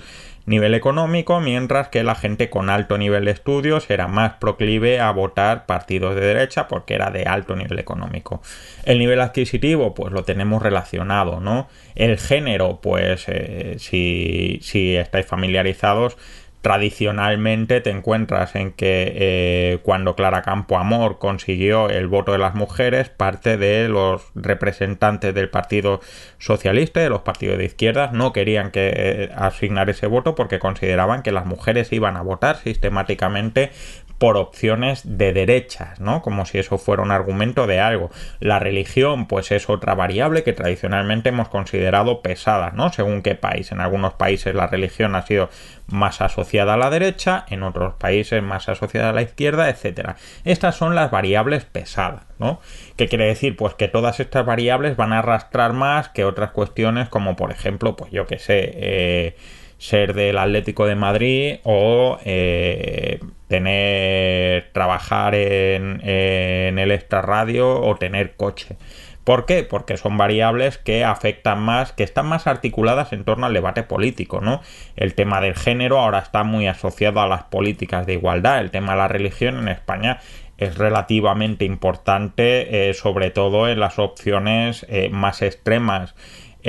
nivel 0.48 0.74
económico, 0.74 1.40
mientras 1.40 1.88
que 1.88 2.02
la 2.02 2.14
gente 2.14 2.48
con 2.50 2.70
alto 2.70 2.98
nivel 2.98 3.26
de 3.26 3.32
estudios 3.32 3.88
era 3.90 4.08
más 4.08 4.34
proclive 4.34 4.98
a 4.98 5.10
votar 5.10 5.66
partidos 5.66 6.14
de 6.14 6.22
derecha 6.22 6.68
porque 6.68 6.94
era 6.94 7.10
de 7.10 7.24
alto 7.24 7.54
nivel 7.54 7.78
económico. 7.78 8.42
El 8.84 8.98
nivel 8.98 9.20
adquisitivo, 9.20 9.94
pues 9.94 10.12
lo 10.12 10.24
tenemos 10.24 10.62
relacionado, 10.62 11.40
¿no? 11.40 11.68
El 11.94 12.18
género, 12.18 12.80
pues 12.82 13.26
eh, 13.28 13.76
si, 13.78 14.58
si 14.62 14.96
estáis 14.96 15.26
familiarizados, 15.26 16.16
tradicionalmente 16.60 17.80
te 17.80 17.90
encuentras 17.90 18.56
en 18.56 18.72
que 18.72 19.12
eh, 19.14 19.78
cuando 19.82 20.16
Clara 20.16 20.42
Campo 20.42 20.76
Amor 20.78 21.18
consiguió 21.18 21.88
el 21.88 22.08
voto 22.08 22.32
de 22.32 22.38
las 22.38 22.54
mujeres, 22.54 23.08
parte 23.10 23.56
de 23.56 23.88
los 23.88 24.22
representantes 24.34 25.34
del 25.34 25.50
Partido 25.50 26.00
Socialista 26.38 27.00
de 27.00 27.10
los 27.10 27.22
partidos 27.22 27.58
de 27.58 27.64
izquierdas 27.64 28.12
no 28.12 28.32
querían 28.32 28.70
que 28.70 28.92
eh, 28.94 29.30
asignar 29.34 29.88
ese 29.90 30.06
voto 30.06 30.34
porque 30.34 30.58
consideraban 30.58 31.22
que 31.22 31.32
las 31.32 31.46
mujeres 31.46 31.92
iban 31.92 32.16
a 32.16 32.22
votar 32.22 32.56
sistemáticamente 32.56 33.70
por 34.18 34.36
opciones 34.36 35.02
de 35.04 35.32
derechas, 35.32 36.00
¿no? 36.00 36.22
Como 36.22 36.44
si 36.44 36.58
eso 36.58 36.76
fuera 36.76 37.02
un 37.02 37.12
argumento 37.12 37.66
de 37.66 37.80
algo. 37.80 38.10
La 38.40 38.58
religión, 38.58 39.26
pues 39.26 39.52
es 39.52 39.70
otra 39.70 39.94
variable 39.94 40.42
que 40.42 40.52
tradicionalmente 40.52 41.28
hemos 41.28 41.48
considerado 41.48 42.20
pesada, 42.20 42.72
¿no? 42.74 42.92
Según 42.92 43.22
qué 43.22 43.36
país. 43.36 43.70
En 43.70 43.80
algunos 43.80 44.14
países 44.14 44.54
la 44.54 44.66
religión 44.66 45.14
ha 45.14 45.22
sido 45.22 45.50
más 45.86 46.20
asociada 46.20 46.74
a 46.74 46.76
la 46.76 46.90
derecha, 46.90 47.46
en 47.48 47.62
otros 47.62 47.94
países 47.94 48.42
más 48.42 48.68
asociada 48.68 49.10
a 49.10 49.12
la 49.12 49.22
izquierda, 49.22 49.70
etcétera. 49.70 50.16
Estas 50.44 50.74
son 50.74 50.94
las 50.94 51.10
variables 51.10 51.64
pesadas, 51.64 52.24
¿no? 52.38 52.60
¿Qué 52.96 53.08
quiere 53.08 53.26
decir? 53.26 53.56
Pues 53.56 53.74
que 53.74 53.88
todas 53.88 54.20
estas 54.20 54.44
variables 54.44 54.96
van 54.96 55.12
a 55.12 55.20
arrastrar 55.20 55.72
más 55.72 56.08
que 56.08 56.24
otras 56.24 56.50
cuestiones 56.50 57.08
como 57.08 57.36
por 57.36 57.52
ejemplo, 57.52 57.96
pues 57.96 58.10
yo 58.10 58.26
que 58.26 58.38
sé, 58.38 58.72
eh, 58.74 59.36
ser 59.78 60.12
del 60.12 60.38
Atlético 60.38 60.86
de 60.86 60.96
Madrid 60.96 61.56
o 61.62 62.18
eh, 62.24 63.20
tener 63.46 64.70
trabajar 64.72 65.34
en, 65.34 66.00
el 66.04 66.90
extra 66.90 67.22
radio 67.22 67.80
o 67.80 67.96
tener 67.96 68.36
coche. 68.36 68.76
¿Por 69.24 69.44
qué? 69.44 69.62
Porque 69.62 69.96
son 69.96 70.16
variables 70.16 70.78
que 70.78 71.04
afectan 71.04 71.60
más, 71.60 71.92
que 71.92 72.02
están 72.02 72.26
más 72.26 72.46
articuladas 72.46 73.12
en 73.12 73.24
torno 73.24 73.46
al 73.46 73.52
debate 73.52 73.82
político, 73.82 74.40
¿no? 74.40 74.62
El 74.96 75.14
tema 75.14 75.40
del 75.40 75.54
género 75.54 75.98
ahora 75.98 76.20
está 76.20 76.44
muy 76.44 76.66
asociado 76.66 77.20
a 77.20 77.28
las 77.28 77.44
políticas 77.44 78.06
de 78.06 78.14
igualdad, 78.14 78.60
el 78.60 78.70
tema 78.70 78.92
de 78.92 78.98
la 78.98 79.08
religión 79.08 79.58
en 79.58 79.68
España 79.68 80.20
es 80.56 80.76
relativamente 80.76 81.64
importante, 81.64 82.90
eh, 82.90 82.94
sobre 82.94 83.30
todo 83.30 83.68
en 83.68 83.78
las 83.78 83.98
opciones 83.98 84.84
eh, 84.88 85.08
más 85.08 85.40
extremas 85.40 86.14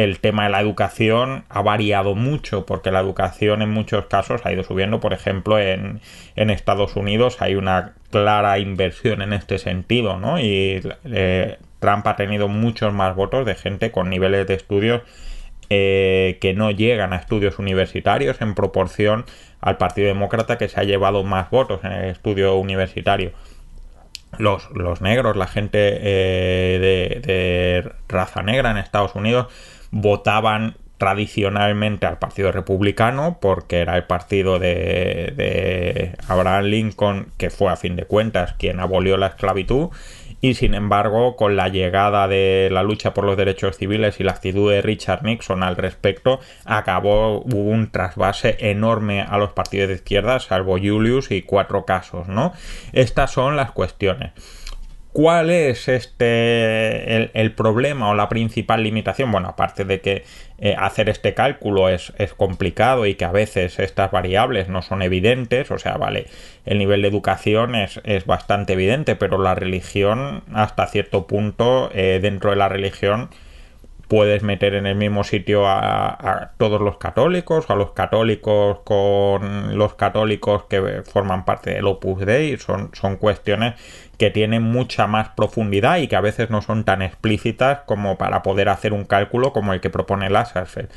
el 0.03 0.20
tema 0.20 0.46
de 0.46 0.50
la 0.50 0.62
educación 0.62 1.44
ha 1.50 1.62
variado 1.62 2.15
mucho 2.15 2.65
porque 2.65 2.89
la 2.89 3.01
educación 3.01 3.62
en 3.62 3.70
muchos 3.70 4.06
casos 4.06 4.46
ha 4.46 4.53
ido 4.53 4.63
subiendo. 4.63 5.01
Por 5.01 5.12
ejemplo, 5.12 5.60
en, 5.60 6.00
Estados 6.36 6.96
Unidos 6.96 7.41
hay 7.41 7.56
una 7.56 7.96
clara 8.10 8.60
inversión 8.60 9.22
en 9.22 9.34
este 9.34 9.58
sentido, 9.58 10.18
¿no? 10.18 10.39
Y 10.39 10.82
eh, 11.03 11.58
Trump 11.79 12.08
ha 12.08 12.15
tenido 12.15 12.48
muchos 12.48 12.94
más 12.94 13.13
votos 13.13 13.46
de 13.46 13.56
gente 13.56 13.91
con 13.91 14.10
niveles 14.10 14.48
de 14.48 14.53
estudios 14.53 15.01
eh, 15.70 16.38
que 16.39 16.53
no 16.53 16.72
llegan 16.72 17.12
a 17.12 17.18
estudios 17.18 17.60
universitarios 17.60 18.39
en 18.39 18.56
proporción 18.56 19.25
al 19.60 19.75
Partido 19.75 20.08
Demócrata 20.08 20.58
que 20.58 20.70
se 20.70 20.79
ha 20.79 20.84
llevado 20.86 21.25
más 21.25 21.50
votos 21.50 21.84
en 21.84 21.91
el 21.91 22.06
estudio 22.06 22.56
universitario. 22.56 23.34
Los, 24.38 24.70
los 24.72 25.01
negros, 25.01 25.36
la 25.36 25.48
gente 25.48 26.00
eh, 26.01 26.79
de 27.22 27.91
raza 28.08 28.44
negra 28.44 28.72
en 28.72 28.77
Estados 28.77 29.15
Unidos, 29.15 29.48
votaban 29.91 30.75
tradicionalmente 31.00 32.05
al 32.05 32.19
Partido 32.19 32.51
Republicano 32.51 33.38
porque 33.39 33.79
era 33.79 33.96
el 33.96 34.03
partido 34.03 34.60
de, 34.60 35.34
de, 35.36 36.15
Abraham 36.27 36.65
Lincoln 36.65 37.27
que 37.38 37.50
fue 37.50 37.72
a 37.72 37.77
fin 37.77 37.96
de 37.96 38.03
cuentas 38.03 38.53
quien 38.60 38.81
abolió 38.81 39.15
la 39.15 39.27
esclavitud 39.27 39.89
y 40.41 40.55
sin 40.55 40.74
embargo 40.74 41.38
con 41.38 41.55
la 41.55 41.69
llegada 41.69 42.27
de 42.27 42.67
la 42.69 42.84
lucha 42.84 43.13
por 43.13 43.24
los 43.24 43.38
derechos 43.38 43.77
civiles 43.77 44.19
y 44.19 44.24
la 44.24 44.34
actitud 44.34 44.69
de 44.69 44.81
Richard 44.81 45.24
Nixon 45.24 45.63
al 45.63 45.77
respecto 45.77 46.41
acabó 46.65 47.39
hubo 47.46 47.69
un 47.69 47.91
trasvase 47.91 48.58
enorme 48.60 49.22
a 49.22 49.38
los 49.38 49.53
partidos 49.53 49.88
de 49.88 49.96
izquierda 49.96 50.41
salvo 50.41 50.77
Julius 50.77 51.31
y 51.31 51.43
cuatro 51.43 51.86
casos 51.86 52.27
no 52.27 52.51
estas 52.91 53.31
son 53.31 53.55
las 53.55 53.72
cuestiones 53.72 54.34
¿Cuál 55.12 55.50
es 55.50 55.88
este 55.88 57.42
el, 57.42 57.51
problema 57.54 58.10
o 58.10 58.13
la 58.13 58.30
principal 58.30 58.84
limitación? 58.84 59.32
Bueno, 59.32 59.50
aparte 59.50 59.84
de 59.84 60.01
que 60.01 60.24
eh, 60.60 60.75
hacer 60.78 61.10
este 61.10 61.34
cálculo 61.34 61.89
es, 61.89 62.13
es, 62.20 62.36
complicado 62.36 63.08
y 63.08 63.16
que 63.16 63.25
a 63.25 63.32
veces 63.32 63.80
estas 63.80 64.12
variables 64.12 64.70
no 64.70 64.84
son 64.84 65.01
evidentes, 65.01 65.72
o 65.72 65.80
sea, 65.80 65.98
vale, 65.98 66.28
el 66.65 66.78
nivel 66.78 67.02
de 67.02 67.08
educación 67.08 67.74
es, 67.74 68.00
es 68.04 68.28
bastante 68.28 68.74
evidente, 68.74 69.15
pero 69.15 69.39
la 69.39 69.56
religión, 69.56 70.43
hasta 70.54 70.86
cierto 70.86 71.26
punto, 71.26 71.89
eh, 71.93 72.19
dentro 72.22 72.52
de 72.52 72.58
la 72.58 72.69
religión, 72.69 73.30
puedes 74.10 74.41
meter 74.41 74.74
en 74.74 74.88
el 74.88 74.95
mismo 74.95 75.24
sitio 75.24 75.67
a, 75.67 76.52
todos 76.58 76.82
los 76.82 76.98
católicos, 76.98 77.69
a 77.69 77.76
los 77.76 77.91
católicos 77.91 78.80
con 78.84 79.78
los 79.78 79.93
católicos 79.93 80.63
que 80.63 81.04
forman 81.04 81.45
parte 81.45 81.76
del 81.76 81.86
Opus 81.86 82.26
Dei, 82.26 82.58
son, 82.58 82.89
son 82.93 83.17
cuestiones 83.17 83.76
que 84.17 84.32
tienen 84.32 84.63
mucha 84.63 85.06
más 85.06 85.30
profundidad 85.30 86.00
y 86.00 86.08
que 86.08 86.15
a 86.15 86.22
veces 86.22 86.50
no 86.50 86.63
son 86.63 86.86
tan 86.86 87.04
explícitas 87.04 87.82
como 87.86 88.17
para 88.17 88.41
poder 88.41 88.69
hacer 88.69 88.93
un 88.93 89.06
cálculo 89.06 89.54
como 89.54 89.74
el 89.74 89.80
que 89.80 89.91
propone 89.91 90.32
Lasserfeld. 90.32 90.89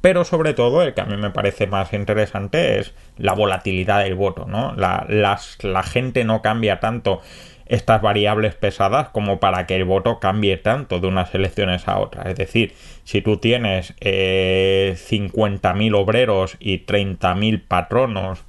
Pero 0.00 0.24
sobre 0.24 0.54
todo, 0.54 0.82
el 0.82 0.94
que 0.94 1.02
a 1.02 1.06
mí 1.06 1.18
me 1.18 1.30
parece 1.30 1.66
más 1.66 1.92
interesante 1.92 2.78
es 2.78 2.94
la 3.18 3.34
volatilidad 3.34 4.04
del 4.04 4.14
voto, 4.14 4.46
¿no? 4.46 4.74
La, 4.74 5.06
la 5.08 5.82
gente 5.82 6.24
no 6.24 6.40
cambia 6.40 6.80
tanto 6.80 7.20
estas 7.66 8.02
variables 8.02 8.54
pesadas 8.54 9.08
como 9.08 9.40
para 9.40 9.66
que 9.66 9.76
el 9.76 9.84
voto 9.84 10.20
cambie 10.20 10.56
tanto 10.56 11.00
de 11.00 11.06
unas 11.06 11.34
elecciones 11.34 11.88
a 11.88 11.98
otras. 11.98 12.26
Es 12.26 12.36
decir, 12.36 12.74
si 13.04 13.22
tú 13.22 13.38
tienes 13.38 13.94
eh, 14.00 14.96
50.000 14.96 15.96
obreros 15.96 16.56
y 16.60 16.84
30.000 16.84 17.62
patronos 17.66 18.44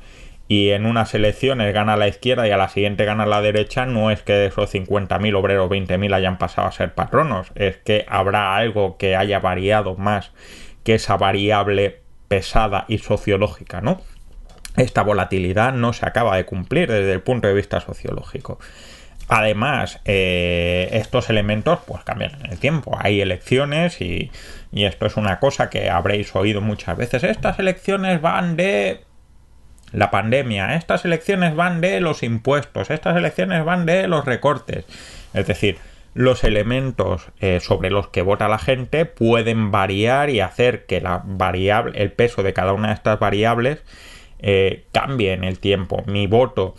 y 0.47 0.69
en 0.69 0.85
unas 0.85 1.13
elecciones 1.15 1.73
gana 1.73 1.97
la 1.97 2.07
izquierda 2.07 2.47
y 2.47 2.51
a 2.51 2.57
la 2.57 2.69
siguiente 2.69 3.05
gana 3.05 3.25
la 3.25 3.41
derecha, 3.41 3.85
no 3.85 4.11
es 4.11 4.21
que 4.21 4.33
de 4.33 4.47
esos 4.47 4.73
50.000 4.73 5.35
obreros 5.35 5.69
20.000 5.69 6.13
hayan 6.13 6.37
pasado 6.37 6.67
a 6.67 6.71
ser 6.71 6.93
patronos, 6.93 7.51
es 7.55 7.77
que 7.77 8.05
habrá 8.07 8.55
algo 8.55 8.97
que 8.97 9.15
haya 9.15 9.39
variado 9.39 9.95
más 9.95 10.31
que 10.83 10.95
esa 10.95 11.17
variable 11.17 12.01
pesada 12.27 12.85
y 12.87 12.99
sociológica, 12.99 13.81
¿no? 13.81 14.01
Esta 14.77 15.03
volatilidad 15.03 15.73
no 15.73 15.93
se 15.93 16.05
acaba 16.05 16.35
de 16.35 16.45
cumplir 16.45 16.91
desde 16.91 17.13
el 17.13 17.21
punto 17.21 17.47
de 17.47 17.53
vista 17.53 17.79
sociológico. 17.79 18.59
Además, 19.27 19.99
eh, 20.05 20.89
estos 20.91 21.29
elementos 21.29 21.79
pues 21.87 22.03
cambian 22.03 22.35
en 22.39 22.51
el 22.51 22.59
tiempo. 22.59 22.97
Hay 22.99 23.21
elecciones 23.21 23.99
y, 24.01 24.31
y 24.71 24.85
esto 24.85 25.05
es 25.07 25.17
una 25.17 25.39
cosa 25.39 25.69
que 25.69 25.89
habréis 25.89 26.35
oído 26.35 26.61
muchas 26.61 26.95
veces. 26.95 27.23
Estas 27.23 27.57
elecciones 27.57 28.21
van 28.21 28.55
de 28.55 29.01
la 29.91 30.11
pandemia, 30.11 30.75
estas 30.75 31.05
elecciones 31.05 31.55
van 31.55 31.81
de 31.81 32.01
los 32.01 32.21
impuestos, 32.21 32.89
estas 32.89 33.17
elecciones 33.17 33.63
van 33.65 33.85
de 33.85 34.07
los 34.07 34.25
recortes. 34.25 34.85
Es 35.33 35.47
decir, 35.47 35.77
los 36.13 36.43
elementos 36.43 37.27
eh, 37.39 37.59
sobre 37.59 37.89
los 37.89 38.07
que 38.07 38.21
vota 38.21 38.47
la 38.47 38.57
gente 38.57 39.05
pueden 39.05 39.71
variar 39.71 40.29
y 40.29 40.39
hacer 40.39 40.85
que 40.85 41.01
la 41.01 41.21
variable, 41.25 42.01
el 42.01 42.11
peso 42.11 42.43
de 42.43 42.53
cada 42.53 42.73
una 42.73 42.89
de 42.89 42.93
estas 42.93 43.19
variables 43.19 43.83
eh, 44.39 44.85
cambie 44.91 45.33
en 45.33 45.43
el 45.43 45.59
tiempo. 45.59 46.03
Mi 46.07 46.27
voto 46.27 46.75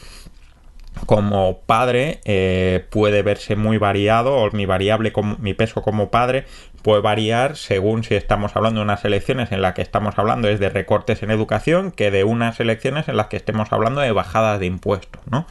como 1.05 1.61
padre 1.67 2.21
eh, 2.25 2.87
puede 2.91 3.23
verse 3.23 3.55
muy 3.57 3.79
variado 3.79 4.35
o 4.35 4.51
mi 4.53 4.67
variable 4.67 5.13
como, 5.13 5.37
mi 5.39 5.53
peso 5.53 5.83
como 5.83 6.11
padre 6.11 6.45
puede 6.83 7.03
variar 7.03 7.57
según 7.57 8.03
si 8.03 8.15
estamos 8.15 8.57
hablando 8.57 8.81
de 8.81 8.85
unas 8.85 9.05
elecciones 9.05 9.53
en 9.53 9.61
las 9.61 9.75
que 9.75 9.83
estamos 9.83 10.19
hablando 10.19 10.49
es 10.49 10.59
de 10.59 10.71
recortes 10.71 11.23
en 11.23 11.31
educación 11.31 11.93
que 11.93 12.11
de 12.11 12.25
unas 12.25 12.59
elecciones 12.61 13.09
en 13.09 13.17
las 13.17 13.27
que 13.27 13.37
estemos 13.37 13.73
hablando 13.73 14.01
de 14.01 14.13
bajadas 14.13 14.59
de 14.59 14.67
impuestos 14.67 15.21
no 15.31 15.47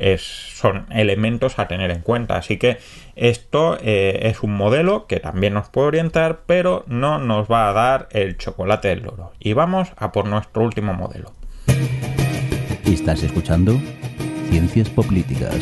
es, 0.00 0.22
son 0.22 0.86
elementos 0.90 1.58
a 1.58 1.68
tener 1.68 1.90
en 1.90 2.00
cuenta. 2.00 2.36
Así 2.36 2.56
que 2.56 2.78
esto 3.14 3.78
eh, 3.80 4.20
es 4.22 4.42
un 4.42 4.56
modelo 4.56 5.06
que 5.06 5.20
también 5.20 5.54
nos 5.54 5.68
puede 5.68 5.88
orientar 5.88 6.40
pero 6.46 6.84
no 6.88 7.18
nos 7.18 7.48
va 7.48 7.68
a 7.68 7.72
dar 7.72 8.08
el 8.10 8.36
chocolate 8.36 8.88
del 8.88 9.02
loro 9.02 9.32
y 9.38 9.52
vamos 9.52 9.92
a 9.96 10.10
por 10.10 10.26
nuestro 10.26 10.64
último 10.64 10.94
modelo. 10.94 11.32
¿Estás 12.84 13.22
escuchando? 13.22 13.78
Ciencias 14.50 14.88
Políticas. 14.90 15.56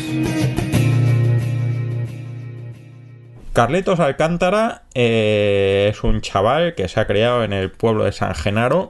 Carlitos 3.53 3.99
Alcántara 3.99 4.83
eh, 4.95 5.89
es 5.91 6.03
un 6.03 6.21
chaval 6.21 6.73
que 6.73 6.87
se 6.87 6.99
ha 6.99 7.05
criado 7.05 7.43
en 7.43 7.53
el 7.53 7.71
pueblo 7.71 8.05
de 8.05 8.11
San 8.11 8.33
Genaro 8.33 8.89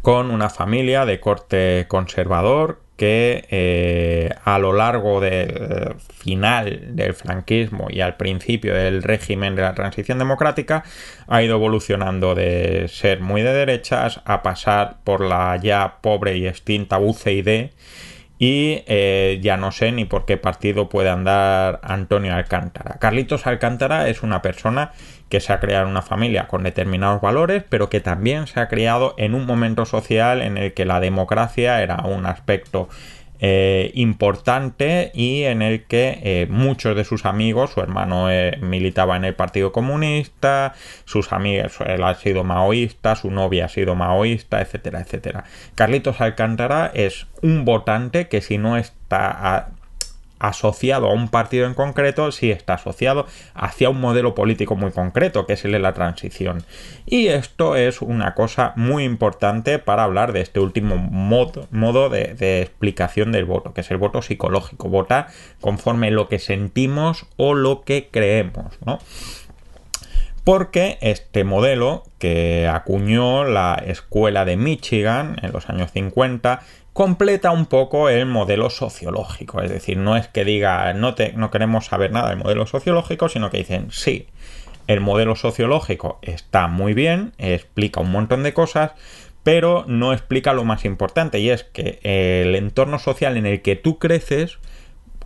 con 0.00 0.30
una 0.30 0.48
familia 0.48 1.04
de 1.04 1.20
corte 1.20 1.84
conservador 1.88 2.80
que 2.96 3.46
eh, 3.50 4.30
a 4.44 4.58
lo 4.58 4.72
largo 4.72 5.20
del 5.20 5.96
final 5.98 6.96
del 6.96 7.12
franquismo 7.12 7.88
y 7.90 8.00
al 8.00 8.16
principio 8.16 8.72
del 8.72 9.02
régimen 9.02 9.56
de 9.56 9.62
la 9.62 9.74
transición 9.74 10.18
democrática 10.18 10.84
ha 11.26 11.42
ido 11.42 11.56
evolucionando 11.56 12.34
de 12.34 12.86
ser 12.88 13.20
muy 13.20 13.42
de 13.42 13.52
derechas 13.52 14.20
a 14.24 14.42
pasar 14.42 14.98
por 15.04 15.20
la 15.20 15.56
ya 15.56 15.98
pobre 16.00 16.36
y 16.36 16.46
extinta 16.46 16.98
UCID 16.98 17.70
y 18.38 18.82
eh, 18.86 19.38
ya 19.42 19.56
no 19.56 19.70
sé 19.70 19.92
ni 19.92 20.04
por 20.04 20.24
qué 20.24 20.36
partido 20.36 20.88
puede 20.88 21.10
andar 21.10 21.80
Antonio 21.82 22.34
Alcántara. 22.34 22.96
Carlitos 22.98 23.46
Alcántara 23.46 24.08
es 24.08 24.22
una 24.22 24.42
persona 24.42 24.92
que 25.28 25.40
se 25.40 25.52
ha 25.52 25.60
creado 25.60 25.88
una 25.88 26.02
familia 26.02 26.48
con 26.48 26.64
determinados 26.64 27.20
valores, 27.20 27.64
pero 27.68 27.88
que 27.88 28.00
también 28.00 28.46
se 28.46 28.60
ha 28.60 28.68
criado 28.68 29.14
en 29.18 29.34
un 29.34 29.46
momento 29.46 29.84
social 29.84 30.42
en 30.42 30.58
el 30.58 30.74
que 30.74 30.84
la 30.84 31.00
democracia 31.00 31.82
era 31.82 32.02
un 32.04 32.26
aspecto 32.26 32.88
eh, 33.40 33.90
importante 33.94 35.10
y 35.12 35.42
en 35.42 35.60
el 35.60 35.84
que 35.84 36.20
eh, 36.22 36.46
muchos 36.48 36.96
de 36.96 37.04
sus 37.04 37.24
amigos, 37.24 37.72
su 37.72 37.80
hermano 37.80 38.30
eh, 38.30 38.58
militaba 38.60 39.16
en 39.16 39.24
el 39.24 39.34
Partido 39.34 39.72
Comunista, 39.72 40.74
sus 41.04 41.32
amigos, 41.32 41.78
él 41.84 42.04
ha 42.04 42.14
sido 42.14 42.44
maoísta, 42.44 43.16
su 43.16 43.30
novia 43.30 43.66
ha 43.66 43.68
sido 43.68 43.94
maoísta, 43.94 44.60
etcétera, 44.60 45.00
etcétera. 45.00 45.44
Carlitos 45.74 46.20
Alcántara 46.20 46.90
es 46.94 47.26
un 47.42 47.64
votante 47.64 48.28
que 48.28 48.40
si 48.40 48.56
no 48.56 48.76
está 48.76 49.70
asociado 50.48 51.06
a 51.06 51.12
un 51.12 51.28
partido 51.28 51.66
en 51.66 51.74
concreto, 51.74 52.30
sí 52.32 52.50
está 52.50 52.74
asociado 52.74 53.26
hacia 53.54 53.90
un 53.90 54.00
modelo 54.00 54.34
político 54.34 54.76
muy 54.76 54.90
concreto, 54.90 55.46
que 55.46 55.54
es 55.54 55.64
el 55.64 55.72
de 55.72 55.78
la 55.78 55.94
transición. 55.94 56.64
Y 57.06 57.28
esto 57.28 57.76
es 57.76 58.02
una 58.02 58.34
cosa 58.34 58.72
muy 58.76 59.04
importante 59.04 59.78
para 59.78 60.04
hablar 60.04 60.32
de 60.32 60.40
este 60.40 60.60
último 60.60 60.96
modo, 60.96 62.08
de, 62.08 62.62
explicación 62.62 63.32
del 63.32 63.44
voto, 63.44 63.72
que 63.72 63.80
es 63.80 63.90
el 63.90 63.96
voto 63.96 64.22
psicológico. 64.22 64.88
Vota 64.88 65.28
conforme 65.60 66.10
lo 66.10 66.28
que 66.28 66.38
sentimos 66.38 67.26
o 67.36 67.54
lo 67.54 67.82
que 67.82 68.08
creemos, 68.10 68.78
¿no? 68.84 68.98
porque 70.44 70.98
este 71.00 71.42
modelo 71.42 72.02
que 72.18 72.68
acuñó 72.68 73.44
la 73.44 73.82
escuela 73.86 74.44
de 74.44 74.58
Michigan 74.58 75.36
en 75.42 75.52
los 75.52 75.70
años 75.70 75.90
50 75.92 76.60
completa 76.94 77.50
un 77.50 77.66
poco 77.66 78.08
el 78.08 78.24
modelo 78.24 78.70
sociológico. 78.70 79.60
Es 79.60 79.70
decir, 79.70 79.98
no 79.98 80.16
es 80.16 80.28
que 80.28 80.44
diga 80.44 80.94
no, 80.94 81.14
te, 81.14 81.32
no 81.34 81.50
queremos 81.50 81.86
saber 81.86 82.12
nada 82.12 82.30
del 82.30 82.38
modelo 82.38 82.66
sociológico, 82.66 83.28
sino 83.28 83.50
que 83.50 83.58
dicen 83.58 83.88
sí, 83.90 84.28
el 84.86 85.00
modelo 85.00 85.34
sociológico 85.34 86.20
está 86.22 86.68
muy 86.68 86.94
bien, 86.94 87.32
explica 87.36 88.00
un 88.00 88.12
montón 88.12 88.44
de 88.44 88.54
cosas, 88.54 88.92
pero 89.42 89.84
no 89.88 90.12
explica 90.12 90.54
lo 90.54 90.64
más 90.64 90.84
importante 90.84 91.40
y 91.40 91.50
es 91.50 91.64
que 91.64 91.98
el 92.02 92.54
entorno 92.54 93.00
social 93.00 93.36
en 93.36 93.46
el 93.46 93.60
que 93.60 93.74
tú 93.74 93.98
creces 93.98 94.58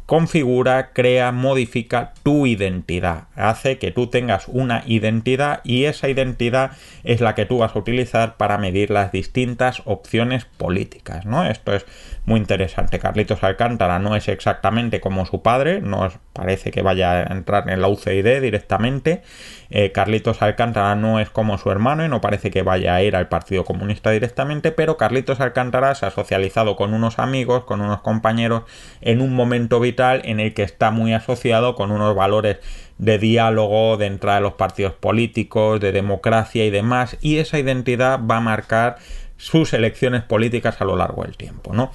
configura, 0.08 0.94
crea, 0.94 1.32
modifica 1.32 2.14
tu 2.22 2.46
identidad. 2.46 3.24
Hace 3.36 3.76
que 3.76 3.90
tú 3.90 4.06
tengas 4.06 4.48
una 4.48 4.82
identidad 4.86 5.60
y 5.64 5.84
esa 5.84 6.08
identidad 6.08 6.70
es 7.04 7.20
la 7.20 7.34
que 7.34 7.44
tú 7.44 7.58
vas 7.58 7.76
a 7.76 7.78
utilizar 7.78 8.38
para 8.38 8.56
medir 8.56 8.90
las 8.90 9.12
distintas 9.12 9.82
opciones 9.84 10.46
políticas. 10.46 11.26
¿no? 11.26 11.44
Esto 11.44 11.74
es 11.74 11.84
muy 12.24 12.40
interesante. 12.40 12.98
Carlitos 12.98 13.42
Alcántara 13.42 13.98
no 13.98 14.16
es 14.16 14.28
exactamente 14.28 15.02
como 15.02 15.26
su 15.26 15.42
padre, 15.42 15.82
no 15.82 16.10
parece 16.32 16.70
que 16.70 16.80
vaya 16.80 17.12
a 17.12 17.22
entrar 17.24 17.68
en 17.68 17.82
la 17.82 17.88
UCID 17.88 18.40
directamente. 18.40 19.20
Eh, 19.68 19.92
Carlitos 19.92 20.40
Alcántara 20.40 20.94
no 20.94 21.20
es 21.20 21.28
como 21.28 21.58
su 21.58 21.70
hermano 21.70 22.02
y 22.02 22.08
no 22.08 22.22
parece 22.22 22.50
que 22.50 22.62
vaya 22.62 22.94
a 22.94 23.02
ir 23.02 23.14
al 23.14 23.28
Partido 23.28 23.66
Comunista 23.66 24.10
directamente, 24.10 24.72
pero 24.72 24.96
Carlitos 24.96 25.40
Alcántara 25.40 25.94
se 25.94 26.06
ha 26.06 26.10
socializado 26.10 26.76
con 26.76 26.94
unos 26.94 27.18
amigos, 27.18 27.64
con 27.64 27.82
unos 27.82 28.00
compañeros 28.00 28.62
en 29.02 29.20
un 29.20 29.34
momento 29.34 29.80
vital 29.80 29.97
en 29.98 30.40
el 30.40 30.54
que 30.54 30.62
está 30.62 30.90
muy 30.90 31.12
asociado 31.12 31.74
con 31.74 31.90
unos 31.90 32.14
valores 32.14 32.58
de 32.98 33.18
diálogo, 33.18 33.96
de 33.96 34.06
entrada 34.06 34.38
a 34.38 34.40
los 34.40 34.54
partidos 34.54 34.92
políticos, 34.92 35.80
de 35.80 35.92
democracia 35.92 36.64
y 36.64 36.70
demás, 36.70 37.16
y 37.20 37.38
esa 37.38 37.58
identidad 37.58 38.20
va 38.24 38.36
a 38.36 38.40
marcar 38.40 38.96
sus 39.36 39.72
elecciones 39.72 40.22
políticas 40.22 40.80
a 40.80 40.84
lo 40.84 40.96
largo 40.96 41.22
del 41.22 41.36
tiempo, 41.36 41.72
¿no? 41.72 41.90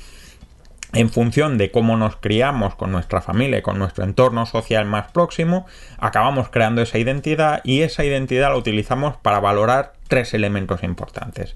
en 0.93 1.09
función 1.09 1.57
de 1.57 1.71
cómo 1.71 1.97
nos 1.97 2.15
criamos 2.17 2.75
con 2.75 2.91
nuestra 2.91 3.21
familia 3.21 3.57
y 3.57 3.61
con 3.63 3.79
nuestro 3.79 4.03
entorno 4.03 4.45
social 4.45 4.85
más 4.85 5.11
próximo, 5.11 5.65
acabamos 5.97 6.49
creando 6.49 6.83
esa 6.83 6.99
identidad 6.99 7.61
y 7.63 7.81
esa 7.81 8.05
identidad 8.05 8.51
la 8.51 8.57
utilizamos 8.57 9.17
para 9.17 9.39
valorar 9.39 9.93
tres 10.07 10.33
elementos 10.35 10.83
importantes. 10.83 11.55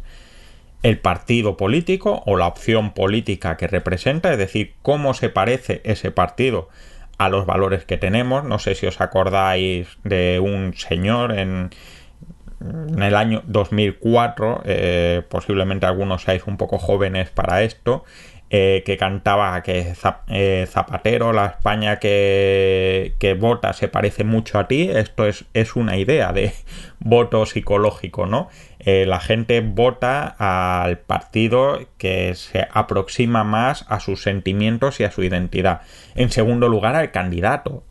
El 0.84 1.00
partido 1.00 1.58
político 1.58 2.24
o 2.26 2.38
la 2.38 2.48
opción 2.48 2.94
política 2.94 3.58
que 3.58 3.68
representa, 3.68 4.32
es 4.32 4.38
decir, 4.38 4.76
cómo 4.82 5.14
se 5.14 5.30
parece 5.30 5.82
ese 5.84 6.12
partido 6.12 6.70
a 7.18 7.30
los 7.30 7.46
valores 7.46 7.86
que 7.86 7.98
tenemos. 7.98 8.44
No 8.44 8.60
sé 8.60 8.76
si 8.76 8.86
os 8.86 9.02
acordáis 9.02 9.88
de 10.04 10.40
un 10.40 10.74
señor 10.76 11.38
en, 11.38 11.72
en 12.62 13.02
el 13.02 13.16
año 13.16 13.44
2004, 13.48 14.62
eh, 14.66 15.24
posiblemente 15.30 15.86
algunos 15.86 16.24
seáis 16.24 16.44
un 16.48 16.58
poco 16.58 16.78
jóvenes 16.78 17.30
para 17.30 17.64
esto, 17.64 18.04
eh, 18.50 18.84
que 18.86 18.96
cantaba 18.96 19.62
que 19.62 19.94
eh, 20.30 20.66
Zapatero, 20.70 21.34
la 21.34 21.48
España 21.48 22.00
que, 22.00 23.14
que, 23.20 23.34
vota 23.34 23.74
se 23.74 23.90
parece 23.90 24.24
mucho 24.24 24.58
a 24.58 24.70
ti, 24.70 24.90
esto 24.90 25.26
es, 25.28 25.44
es 25.54 25.76
una 25.76 25.98
idea 25.98 26.32
de 26.32 26.54
voto 27.00 27.46
psicológico, 27.46 28.26
¿no? 28.26 28.48
Eh, 28.80 29.06
la 29.06 29.20
gente 29.20 29.60
vota 29.60 30.34
al 30.40 30.98
partido 30.98 31.82
que 31.98 32.36
se 32.36 32.70
aproxima 32.72 33.44
más 33.44 33.86
a 33.90 34.00
sus 34.00 34.22
sentimientos 34.22 35.02
y 35.02 35.04
a 35.04 35.12
su 35.12 35.24
identidad. 35.24 35.82
En 36.16 36.32
segundo 36.32 36.70
lugar, 36.70 36.96
al 36.96 37.12
candidato. 37.12 37.84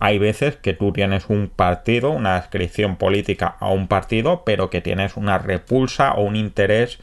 hay 0.00 0.18
veces 0.18 0.56
que 0.56 0.74
tú 0.74 0.92
tienes 0.92 1.30
un 1.30 1.48
partido, 1.48 2.10
una 2.10 2.34
descripción 2.34 2.96
política 2.96 3.56
a 3.58 3.70
un 3.70 3.88
partido, 3.88 4.42
pero 4.44 4.68
que 4.68 4.82
tienes 4.82 5.16
una 5.16 5.38
repulsa 5.38 6.12
o 6.12 6.24
un 6.24 6.36
interés 6.36 6.98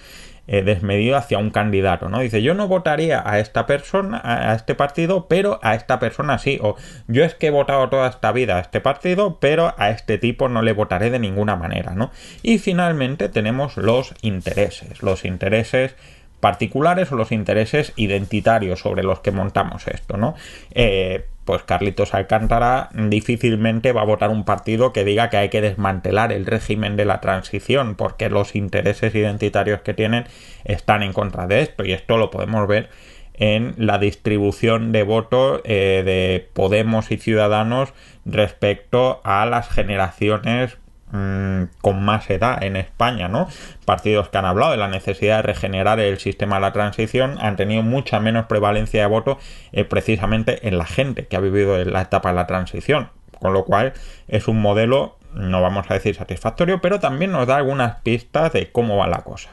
eh, 0.52 0.64
desmedido 0.64 1.16
hacia 1.16 1.38
un 1.38 1.52
candidato, 1.52 2.10
¿no? 2.10 2.22
Dice, 2.22 2.42
yo 2.42 2.56
no 2.56 2.68
votaría 2.68 3.22
a 3.24 3.38
esta 3.38 3.68
persona, 3.68 4.20
a 4.24 4.56
este 4.56 4.74
partido, 4.74 5.28
pero 5.28 5.60
a 5.62 5.76
esta 5.76 6.00
persona 6.00 6.40
sí. 6.40 6.58
O 6.60 6.76
yo 7.08 7.24
es 7.24 7.36
que 7.36 7.48
he 7.48 7.52
votado 7.52 7.88
toda 7.90 8.10
esta 8.10 8.32
vida 8.32 8.58
a 8.58 8.60
este 8.60 8.82
partido, 8.82 9.38
pero 9.40 9.76
a 9.78 9.92
este 9.92 10.18
tipo 10.18 10.50
no 10.50 10.64
le 10.64 10.74
votaré 10.74 11.12
de 11.12 11.20
ninguna 11.20 11.56
manera, 11.56 11.94
¿no? 11.94 12.10
Y 12.42 12.58
finalmente 12.58 13.30
tenemos 13.30 13.78
los 13.78 14.16
intereses. 14.24 15.04
Los 15.04 15.24
intereses 15.24 15.96
particulares 16.40 17.12
o 17.12 17.16
los 17.16 17.32
intereses 17.32 17.94
identitarios 17.96 18.80
sobre 18.80 19.04
los 19.04 19.20
que 19.20 19.30
montamos 19.30 19.88
esto, 19.88 20.18
¿no? 20.18 20.34
Eh, 20.72 21.28
pues 21.50 21.64
Carlitos 21.64 22.14
Alcántara 22.14 22.90
difícilmente 22.94 23.92
va 23.92 24.02
a 24.02 24.06
votar 24.06 24.30
un 24.30 24.46
partido 24.46 24.94
que 24.94 25.04
diga 25.04 25.32
que 25.32 25.38
hay 25.38 25.50
que 25.50 25.62
desmantelar 25.62 26.32
el 26.32 26.46
régimen 26.46 26.96
de 26.96 27.06
la 27.06 27.22
transición, 27.22 27.96
porque 27.96 28.30
los 28.30 28.56
intereses 28.56 29.16
identitarios 29.16 29.82
que 29.82 29.96
tienen 29.96 30.26
están 30.64 31.02
en 31.02 31.12
contra 31.12 31.48
de 31.48 31.62
esto, 31.62 31.84
y 31.84 31.94
esto 31.94 32.18
lo 32.18 32.30
podemos 32.30 32.68
ver 32.68 32.90
en 33.34 33.74
la 33.78 33.98
distribución 33.98 34.92
de 34.92 35.02
votos 35.02 35.62
eh, 35.64 36.04
de 36.06 36.48
Podemos 36.54 37.10
y 37.10 37.18
Ciudadanos 37.18 37.94
respecto 38.26 39.20
a 39.24 39.48
las 39.48 39.70
generaciones 39.70 40.78
Mm, 41.12 41.64
con 41.82 42.04
más 42.04 42.30
edad 42.30 42.62
en 42.62 42.76
España, 42.76 43.28
¿no? 43.28 43.48
Partidos 43.84 44.30
que 44.30 44.38
han 44.38 44.46
hablado 44.46 44.74
de 44.74 44.78
la 44.78 44.88
necesidad 44.88 45.38
de 45.38 45.42
regenerar 45.42 46.00
el 46.00 46.20
sistema 46.20 46.58
de 46.58 46.62
la 46.62 46.72
transición 46.72 47.38
han 47.40 47.56
tenido 47.56 47.82
mucha 47.82 48.20
menos 48.20 48.46
prevalencia 48.46 49.02
de 49.02 49.08
voto 49.08 49.40
eh, 49.72 49.86
precisamente 49.86 50.68
en 50.68 50.78
la 50.78 50.86
gente 50.86 51.26
que 51.26 51.36
ha 51.36 51.40
vivido 51.40 51.84
la 51.84 52.02
etapa 52.04 52.30
de 52.30 52.36
la 52.36 52.46
transición, 52.46 53.10
con 53.40 53.54
lo 53.54 53.66
cual 53.66 53.94
es 54.28 54.48
un 54.48 54.62
modelo, 54.62 55.18
no 55.34 55.64
vamos 55.64 55.90
a 55.90 55.96
decir 55.96 56.14
satisfactorio, 56.14 56.80
pero 56.80 57.00
también 57.00 57.32
nos 57.32 57.48
da 57.48 57.56
algunas 57.56 58.02
pistas 58.02 58.54
de 58.54 58.72
cómo 58.72 58.96
va 58.98 59.08
la 59.08 59.24
cosa. 59.24 59.50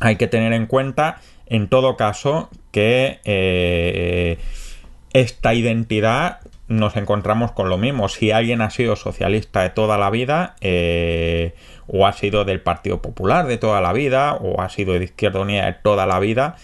Hay 0.00 0.16
que 0.16 0.26
tener 0.26 0.54
en 0.54 0.64
cuenta, 0.64 1.20
en 1.44 1.68
todo 1.68 1.98
caso, 1.98 2.48
que 2.70 3.20
eh, 3.24 4.38
esta 5.12 5.52
identidad 5.52 6.40
nos 6.68 6.96
encontramos 6.96 7.52
con 7.52 7.68
lo 7.68 7.78
mismo. 7.78 8.08
Si 8.08 8.30
alguien 8.30 8.60
ha 8.60 8.70
sido 8.70 8.96
socialista 8.96 9.62
de 9.62 9.70
toda 9.70 9.98
la 9.98 10.10
vida, 10.10 10.56
eh, 10.60 11.54
o 11.86 12.06
ha 12.06 12.12
sido 12.12 12.44
del 12.44 12.60
Partido 12.60 13.00
Popular 13.00 13.46
de 13.46 13.58
toda 13.58 13.80
la 13.80 13.92
vida, 13.92 14.34
o 14.34 14.60
ha 14.60 14.68
sido 14.68 14.94
de 14.94 15.04
Izquierda 15.04 15.40
Unida 15.40 15.66
de 15.66 15.74
toda 15.74 16.06
la 16.06 16.18
vida, 16.18 16.56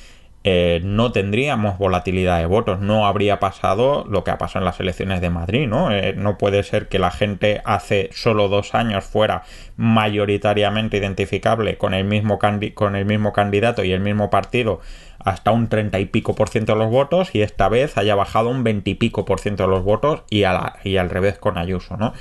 eh, 0.45 0.81
no 0.83 1.13
tendríamos 1.13 1.79
volatilidad 1.79 2.41
de 2.41 2.47
votos, 2.47 2.81
no 2.81 3.07
habría 3.07 3.39
pasado 3.39 4.05
lo 4.09 4.25
que 4.25 4.33
ha 4.33 4.39
pasado 4.39 4.63
en 4.63 4.65
las 4.65 4.81
elecciones 4.81 5.21
de 5.21 5.31
Madrid, 5.31 5.69
¿no? 5.69 5.93
Eh, 5.93 6.15
no 6.17 6.37
puede 6.37 6.65
ser 6.65 6.89
que 6.89 6.99
la 6.99 7.13
gente 7.13 7.63
hace 7.65 8.11
solo 8.13 8.49
dos 8.49 8.75
años 8.75 9.05
fuera 9.05 9.45
mayoritariamente 9.77 10.97
identificable 10.97 11.79
con 11.79 11.95
el 11.95 12.05
mismo, 12.05 12.41
con 12.75 12.97
el 12.97 13.05
mismo 13.05 13.33
candidato 13.33 13.85
y 13.85 13.93
el 13.93 14.01
mismo 14.01 14.31
partido 14.31 14.81
hasta 15.25 15.51
un 15.51 15.69
treinta 15.69 16.01
y 16.01 16.07
pico 16.07 16.35
por 16.35 16.49
ciento 16.49 16.73
de 16.73 16.79
los 16.79 16.91
votos 16.91 17.35
y 17.35 17.43
esta 17.43 17.69
vez 17.69 17.97
haya 17.97 18.15
bajado 18.15 18.49
un 18.49 18.65
veintipico 18.65 19.25
por 19.25 19.41
ciento 19.41 19.65
de 19.65 19.69
los 19.69 19.85
votos 19.85 20.23
y, 20.31 20.41
y 20.85 20.97
al 20.97 21.11
revés 21.11 21.39
con 21.39 21.59
Ayuso, 21.59 21.97
¿no? 21.97 22.13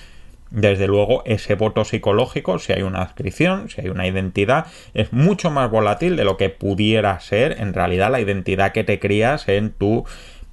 Desde 0.52 0.86
luego, 0.86 1.24
ese 1.26 1.56
voto 1.56 1.86
psicológico, 1.86 2.60
si 2.60 2.74
hay 2.74 2.82
una 2.82 3.04
inscripción, 3.04 3.70
si 3.70 3.80
hay 3.80 3.88
una 3.88 4.06
identidad, 4.06 4.66
es 4.94 5.14
mucho 5.14 5.50
más 5.50 5.72
volátil 5.72 6.18
de 6.18 6.26
lo 6.26 6.36
que 6.36 6.50
pudiera 6.50 7.18
ser 7.22 7.56
en 7.62 7.74
realidad 7.74 8.12
la 8.12 8.20
identidad 8.20 8.74
que 8.74 8.84
te 8.84 9.00
crías 9.00 9.48
en 9.48 9.72
tus 9.72 10.04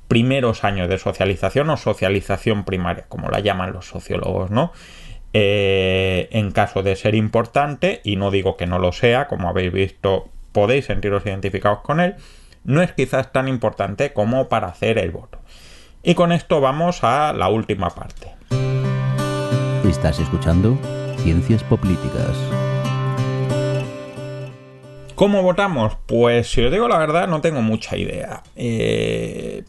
primeros 0.07 0.63
años 0.63 0.89
de 0.89 0.99
socialización 0.99 1.69
o 1.71 1.77
socialización 1.77 2.65
primaria, 2.65 3.07
como 3.09 3.29
la 3.29 3.41
llaman 3.41 3.73
los 3.73 3.87
sociólogos, 3.87 4.53
¿no? 4.53 4.73
Eh, 5.33 6.29
en 6.31 6.53
caso 6.53 6.85
de 6.85 6.95
ser 6.95 7.17
importante, 7.17 8.01
y 8.05 8.15
no 8.15 8.31
digo 8.31 8.57
que 8.57 8.67
no 8.67 8.79
lo 8.79 8.93
sea, 8.93 9.27
como 9.27 9.49
habéis 9.49 9.73
visto, 9.73 10.29
podéis 10.53 10.87
sentiros 10.87 11.27
identificados 11.27 11.81
con 11.81 11.99
él, 11.99 12.15
no 12.69 12.83
es 12.83 12.93
quizás 12.93 13.33
tan 13.33 13.49
importante 13.49 14.13
como 14.13 14.51
para 14.51 14.69
hacer 14.69 14.99
el 14.99 15.11
voto. 15.11 15.39
Y 16.03 16.15
con 16.15 16.33
esto 16.33 16.61
vamos 16.61 17.03
a 17.03 17.33
la 17.33 17.49
última 17.49 17.89
parte. 17.89 18.35
Estás 19.89 20.21
escuchando 20.21 20.79
Ciencias 21.17 21.65
Políticas. 21.65 22.37
¿Cómo 25.15 25.43
votamos? 25.43 25.97
Pues 26.05 26.51
si 26.51 26.63
os 26.63 26.71
digo 26.71 26.89
la 26.89 26.99
verdad, 26.99 27.27
no 27.27 27.41
tengo 27.41 27.63
mucha 27.63 27.97
idea. 27.97 28.43
Eh, 28.55 29.65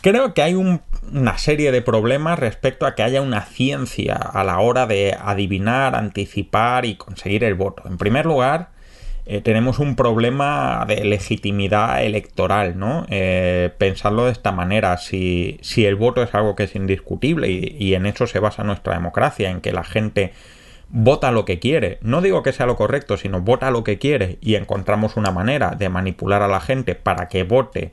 creo 0.00 0.32
que 0.32 0.42
hay 0.42 0.54
una 0.54 1.38
serie 1.38 1.72
de 1.72 1.82
problemas 1.82 2.38
respecto 2.38 2.86
a 2.86 2.94
que 2.94 3.02
haya 3.02 3.22
una 3.22 3.42
ciencia 3.42 4.14
a 4.14 4.44
la 4.44 4.60
hora 4.60 4.86
de 4.86 5.16
adivinar, 5.20 5.96
anticipar 5.96 6.84
y 6.84 6.94
conseguir 6.94 7.42
el 7.42 7.54
voto. 7.54 7.82
En 7.86 7.98
primer 7.98 8.24
lugar, 8.24 8.75
eh, 9.28 9.40
tenemos 9.40 9.80
un 9.80 9.96
problema 9.96 10.84
de 10.86 11.04
legitimidad 11.04 12.04
electoral, 12.04 12.78
¿no? 12.78 13.06
Eh, 13.10 13.72
pensarlo 13.76 14.26
de 14.26 14.32
esta 14.32 14.52
manera, 14.52 14.96
si, 14.98 15.58
el 15.76 15.96
voto 15.96 16.22
es 16.22 16.32
algo 16.32 16.54
que 16.54 16.62
es 16.64 16.76
indiscutible 16.76 17.48
y, 17.50 17.94
en 17.94 18.06
eso 18.06 18.28
se 18.28 18.38
basa 18.38 18.62
nuestra 18.62 18.94
democracia, 18.94 19.50
en 19.50 19.60
que 19.60 19.72
la 19.72 19.82
gente 19.82 20.32
vota 20.88 21.32
lo 21.32 21.44
que 21.44 21.58
quiere, 21.58 21.98
no 22.02 22.22
digo 22.22 22.44
que 22.44 22.52
sea 22.52 22.66
lo 22.66 22.76
correcto, 22.76 23.16
sino 23.16 23.40
vota 23.40 23.72
lo 23.72 23.82
que 23.82 23.98
quiere 23.98 24.38
y 24.40 24.54
encontramos 24.54 25.16
una 25.16 25.32
manera 25.32 25.70
de 25.70 25.88
manipular 25.88 26.42
a 26.42 26.48
la 26.48 26.60
gente 26.60 26.94
para 26.94 27.28
que 27.28 27.42
vote 27.42 27.90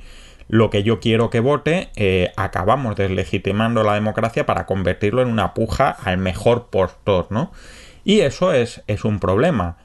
lo 0.48 0.70
que 0.70 0.84
yo 0.84 1.00
quiero 1.00 1.32
que 1.32 1.40
vote, 1.40 1.90
eh, 1.96 2.32
acabamos 2.36 2.96
deslegitimando 2.96 3.84
la 3.84 3.96
democracia 3.96 4.46
para 4.46 4.68
convertirlo 4.68 5.24
en 5.24 5.30
una 5.30 5.56
puja 5.56 5.90
al 5.90 6.20
mejor 6.20 6.68
postor, 6.68 7.28
¿no? 7.32 7.52
Y 8.04 8.20
eso 8.20 8.54
es, 8.54 8.84
es 8.86 9.04
un 9.04 9.20
problema. 9.20 9.78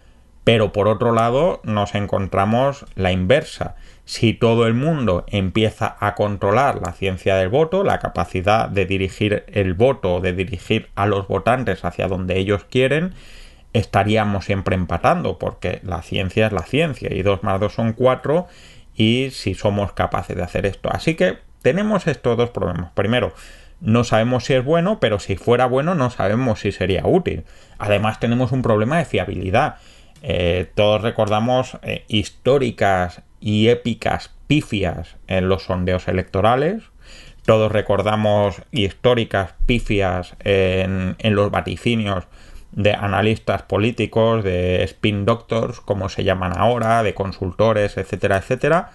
Pero 0.48 0.72
por 0.72 0.88
otro 0.88 1.12
lado 1.12 1.60
nos 1.62 1.94
encontramos 1.94 2.86
la 2.94 3.12
inversa. 3.12 3.76
Si 4.06 4.32
todo 4.32 4.66
el 4.66 4.72
mundo 4.72 5.26
empieza 5.28 5.98
a 6.00 6.14
controlar 6.14 6.80
la 6.80 6.94
ciencia 6.94 7.36
del 7.36 7.50
voto, 7.50 7.84
la 7.84 7.98
capacidad 7.98 8.66
de 8.66 8.86
dirigir 8.86 9.44
el 9.48 9.74
voto, 9.74 10.22
de 10.22 10.32
dirigir 10.32 10.88
a 10.94 11.04
los 11.04 11.28
votantes 11.28 11.84
hacia 11.84 12.08
donde 12.08 12.38
ellos 12.38 12.64
quieren, 12.64 13.12
estaríamos 13.74 14.46
siempre 14.46 14.74
empatando, 14.74 15.36
porque 15.36 15.80
la 15.82 16.00
ciencia 16.00 16.46
es 16.46 16.52
la 16.54 16.62
ciencia 16.62 17.12
y 17.12 17.20
2 17.20 17.42
más 17.42 17.60
2 17.60 17.70
son 17.70 17.92
4 17.92 18.46
y 18.96 19.28
si 19.32 19.52
somos 19.52 19.92
capaces 19.92 20.34
de 20.34 20.44
hacer 20.44 20.64
esto. 20.64 20.88
Así 20.90 21.14
que 21.14 21.40
tenemos 21.60 22.06
estos 22.06 22.38
dos 22.38 22.48
problemas. 22.48 22.92
Primero, 22.92 23.34
no 23.82 24.02
sabemos 24.02 24.46
si 24.46 24.54
es 24.54 24.64
bueno, 24.64 24.98
pero 24.98 25.18
si 25.18 25.36
fuera 25.36 25.66
bueno 25.66 25.94
no 25.94 26.08
sabemos 26.08 26.60
si 26.60 26.72
sería 26.72 27.06
útil. 27.06 27.44
Además 27.78 28.18
tenemos 28.18 28.50
un 28.50 28.62
problema 28.62 28.96
de 28.96 29.04
fiabilidad. 29.04 29.76
Eh, 30.22 30.70
todos 30.74 31.02
recordamos 31.02 31.78
eh, 31.82 32.04
históricas 32.08 33.22
y 33.40 33.68
épicas 33.68 34.30
pifias 34.46 35.16
en 35.26 35.48
los 35.48 35.64
sondeos 35.64 36.08
electorales. 36.08 36.82
Todos 37.44 37.72
recordamos 37.72 38.62
históricas 38.72 39.54
pifias 39.66 40.34
en, 40.44 41.16
en 41.18 41.34
los 41.34 41.50
vaticinios 41.50 42.24
de 42.72 42.92
analistas 42.92 43.62
políticos, 43.62 44.44
de 44.44 44.82
spin 44.84 45.24
doctors, 45.24 45.80
como 45.80 46.08
se 46.08 46.24
llaman 46.24 46.52
ahora, 46.56 47.02
de 47.02 47.14
consultores, 47.14 47.96
etcétera, 47.96 48.36
etcétera. 48.36 48.90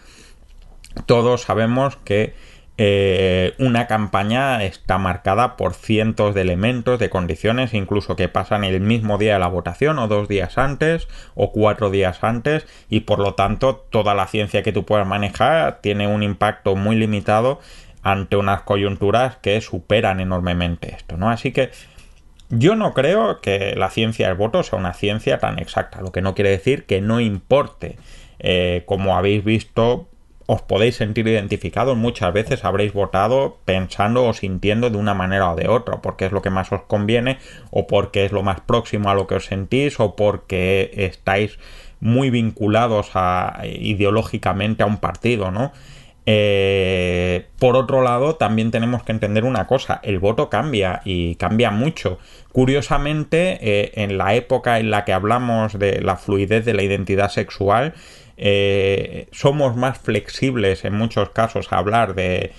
Todos 1.08 1.42
sabemos 1.42 1.98
que 1.98 2.36
eh, 2.78 3.54
una 3.60 3.86
campaña 3.86 4.64
está 4.64 4.98
marcada 4.98 5.58
por 5.58 5.76
cientos 5.76 6.34
de 6.34 6.42
elementos, 6.42 7.00
de 7.00 7.12
condiciones, 7.12 7.74
incluso 7.74 8.16
que 8.16 8.30
pasan 8.30 8.64
el 8.64 8.80
mismo 8.82 9.20
día 9.20 9.34
de 9.34 9.40
la 9.40 9.48
votación 9.48 10.00
o 10.00 10.08
dos 10.08 10.28
días 10.28 10.58
antes 10.58 11.08
o 11.36 11.52
cuatro 11.52 11.92
días 11.92 12.24
antes 12.24 12.66
y 12.90 13.02
por 13.02 13.20
lo 13.20 13.36
tanto 13.36 13.76
toda 13.76 14.16
la 14.16 14.26
ciencia 14.26 14.64
que 14.64 14.74
tú 14.74 14.86
puedas 14.86 15.06
manejar 15.06 15.82
tiene 15.82 16.08
un 16.08 16.24
impacto 16.24 16.76
muy 16.76 16.96
limitado 16.96 17.60
ante 18.02 18.38
unas 18.38 18.62
coyunturas 18.62 19.38
que 19.38 19.62
superan 19.62 20.20
enormemente 20.20 20.96
esto, 20.96 21.16
¿no? 21.16 21.30
Así 21.30 21.52
que 21.52 21.70
yo 22.50 22.76
no 22.76 22.94
creo 22.94 23.40
que 23.40 23.76
la 23.76 23.90
ciencia 23.90 24.28
del 24.28 24.38
voto 24.38 24.64
sea 24.64 24.80
una 24.80 24.94
ciencia 24.94 25.38
tan 25.38 25.60
exacta, 25.60 26.02
lo 26.02 26.12
que 26.12 26.22
no 26.22 26.36
quiere 26.36 26.50
decir 26.50 26.86
que 26.86 27.02
no 27.02 27.20
importe. 27.20 27.98
Eh, 28.40 28.84
como 28.88 29.16
habéis 29.16 29.44
visto, 29.44 30.10
os 30.46 30.62
podéis 30.62 30.96
sentir 30.96 31.28
identificados, 31.28 31.96
muchas 31.98 32.34
veces 32.34 32.66
habréis 32.66 32.94
votado 32.94 33.58
pensando 33.66 34.26
o 34.26 34.34
sintiendo 34.34 34.90
de 34.90 34.98
una 34.98 35.14
manera 35.14 35.52
o 35.52 35.56
de 35.56 35.68
otra, 35.68 36.02
porque 36.02 36.26
es 36.26 36.32
lo 36.32 36.42
que 36.42 36.50
más 36.50 36.72
os 36.72 36.82
conviene, 36.84 37.38
o 37.72 37.88
porque 37.88 38.26
es 38.26 38.32
lo 38.32 38.44
más 38.44 38.60
próximo 38.62 39.10
a 39.10 39.16
lo 39.16 39.28
que 39.28 39.36
os 39.36 39.46
sentís, 39.46 40.00
o 40.00 40.16
porque 40.16 40.92
estáis 40.96 41.60
muy 42.00 42.30
vinculados 42.30 43.12
a, 43.14 43.62
ideológicamente 43.64 44.84
a 44.84 44.86
un 44.86 44.98
partido, 44.98 45.52
¿no? 45.52 45.72
Eh, 46.26 47.48
por 47.60 47.76
otro 47.76 48.02
lado, 48.02 48.36
también 48.36 48.72
tenemos 48.72 49.04
que 49.04 49.12
entender 49.12 49.44
una 49.44 49.68
cosa, 49.68 50.00
el 50.04 50.20
voto 50.20 50.50
cambia 50.50 51.02
y 51.04 51.36
cambia 51.36 51.72
mucho. 51.72 52.18
Curiosamente, 52.52 53.58
eh, 53.62 53.92
en 53.96 54.18
la 54.18 54.36
época 54.36 54.80
en 54.80 54.90
la 54.90 55.06
que 55.06 55.14
hablamos 55.14 55.78
de 55.78 56.02
la 56.02 56.16
fluidez 56.16 56.66
de 56.66 56.74
la 56.74 56.84
identidad 56.84 57.30
sexual, 57.30 57.94
eh, 58.38 59.28
somos 59.32 59.76
más 59.76 59.98
flexibles 59.98 60.86
en 60.86 60.94
muchos 60.96 61.30
casos 61.30 61.72
a 61.72 61.78
hablar 61.78 62.16
de, 62.16 62.52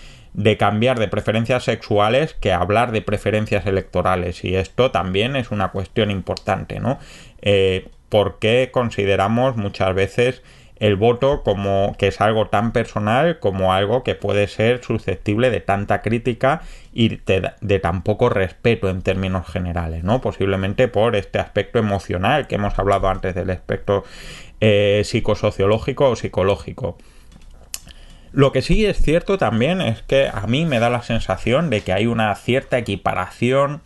cambiar 0.59 0.99
de 0.99 1.09
preferencias 1.09 1.65
sexuales 1.65 2.35
que 2.35 2.53
hablar 2.53 2.93
de 2.93 3.03
preferencias 3.03 3.67
electorales 3.67 4.45
y 4.45 4.57
esto 4.57 4.91
también 4.91 5.37
es 5.37 5.51
una 5.51 5.69
cuestión 5.69 6.11
importante, 6.11 6.81
¿no? 6.81 6.99
Eh, 7.43 7.89
porque 8.09 8.71
consideramos 8.73 9.57
muchas 9.57 9.95
veces 9.95 10.43
el 10.77 10.97
voto 10.97 11.43
como 11.43 11.95
que 11.99 12.09
es 12.09 12.21
algo 12.21 12.49
tan 12.49 12.73
personal 12.73 13.39
como 13.39 13.73
algo 13.73 14.03
que 14.03 14.15
puede 14.15 14.49
ser 14.49 14.83
susceptible 14.83 15.51
de 15.51 15.61
tanta 15.61 16.03
crítica 16.03 16.63
y 16.93 17.17
de, 17.17 17.53
de, 17.61 17.79
tan 17.79 18.03
poco 18.03 18.29
respeto 18.29 18.89
en 18.89 19.03
términos 19.03 19.47
generales, 19.49 20.05
¿no? 20.05 20.21
Posiblemente 20.21 20.89
por 20.89 21.17
este 21.17 21.39
aspecto 21.39 21.79
emocional 21.79 22.47
que 22.47 22.57
hemos 22.57 22.79
hablado 22.79 23.09
antes 23.09 23.35
del 23.35 23.51
aspecto 23.51 24.05
eh, 24.61 25.03
psicosociológico 25.05 26.11
o 26.11 26.17
psicológico. 26.17 26.97
Lo 28.33 28.51
que 28.51 28.63
sí 28.63 28.85
es 28.85 29.01
cierto 29.01 29.39
también 29.39 29.81
es 29.81 30.03
que 30.03 30.29
a 30.33 30.47
mí 30.47 30.65
me 30.65 30.81
da 30.81 30.91
la 30.91 31.03
sensación 31.03 31.71
de 31.71 31.83
que 31.83 31.93
hay 31.93 32.07
una 32.07 32.35
cierta 32.35 32.79
equiparación 32.79 33.81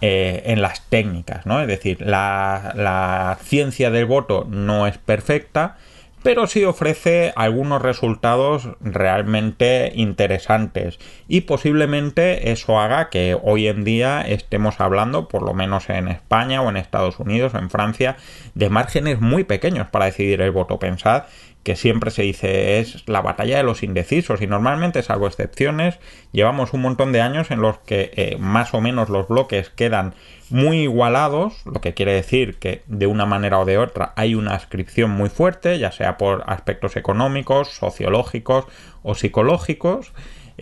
eh, 0.00 0.42
en 0.46 0.62
las 0.62 0.86
técnicas, 0.88 1.44
¿no? 1.44 1.60
Es 1.60 1.66
decir, 1.66 2.00
la 2.00 3.36
ciencia 3.42 3.90
del 3.90 4.06
voto 4.06 4.46
no 4.48 4.86
es 4.86 4.96
perfecta, 4.96 5.76
pero 6.22 6.46
sí 6.46 6.64
ofrece 6.64 7.32
algunos 7.36 7.80
resultados 7.80 8.68
realmente 8.80 9.92
interesantes 9.94 10.98
y 11.28 11.42
posiblemente 11.42 12.52
eso 12.52 12.78
haga 12.78 13.08
que 13.08 13.36
hoy 13.40 13.68
en 13.68 13.84
día 13.84 14.22
estemos 14.22 14.80
hablando, 14.80 15.28
por 15.28 15.42
lo 15.42 15.54
menos 15.54 15.88
en 15.88 16.08
España 16.08 16.62
o 16.62 16.68
en 16.68 16.76
Estados 16.76 17.18
Unidos 17.18 17.54
o 17.54 17.58
en 17.58 17.70
Francia, 17.70 18.16
de 18.54 18.68
márgenes 18.68 19.20
muy 19.20 19.44
pequeños 19.44 19.88
para 19.88 20.06
decidir 20.06 20.40
el 20.42 20.50
voto. 20.50 20.78
Pensad 20.78 21.24
que 21.62 21.76
siempre 21.76 22.10
se 22.10 22.22
dice 22.22 22.78
es 22.78 23.06
la 23.06 23.20
batalla 23.20 23.58
de 23.58 23.62
los 23.62 23.82
indecisos 23.82 24.40
y 24.40 24.46
normalmente, 24.46 25.02
salvo 25.02 25.26
excepciones, 25.26 25.98
llevamos 26.32 26.72
un 26.72 26.82
montón 26.82 27.12
de 27.12 27.20
años 27.20 27.50
en 27.50 27.60
los 27.60 27.78
que 27.78 28.10
eh, 28.14 28.36
más 28.38 28.72
o 28.72 28.80
menos 28.80 29.08
los 29.10 29.28
bloques 29.28 29.70
quedan 29.70 30.14
muy 30.48 30.80
igualados, 30.80 31.62
lo 31.66 31.80
que 31.80 31.94
quiere 31.94 32.12
decir 32.12 32.58
que 32.58 32.82
de 32.86 33.06
una 33.06 33.26
manera 33.26 33.58
o 33.58 33.64
de 33.64 33.78
otra 33.78 34.12
hay 34.16 34.34
una 34.34 34.54
ascripción 34.54 35.10
muy 35.10 35.28
fuerte, 35.28 35.78
ya 35.78 35.92
sea 35.92 36.16
por 36.16 36.44
aspectos 36.46 36.96
económicos, 36.96 37.68
sociológicos 37.68 38.64
o 39.02 39.14
psicológicos, 39.14 40.12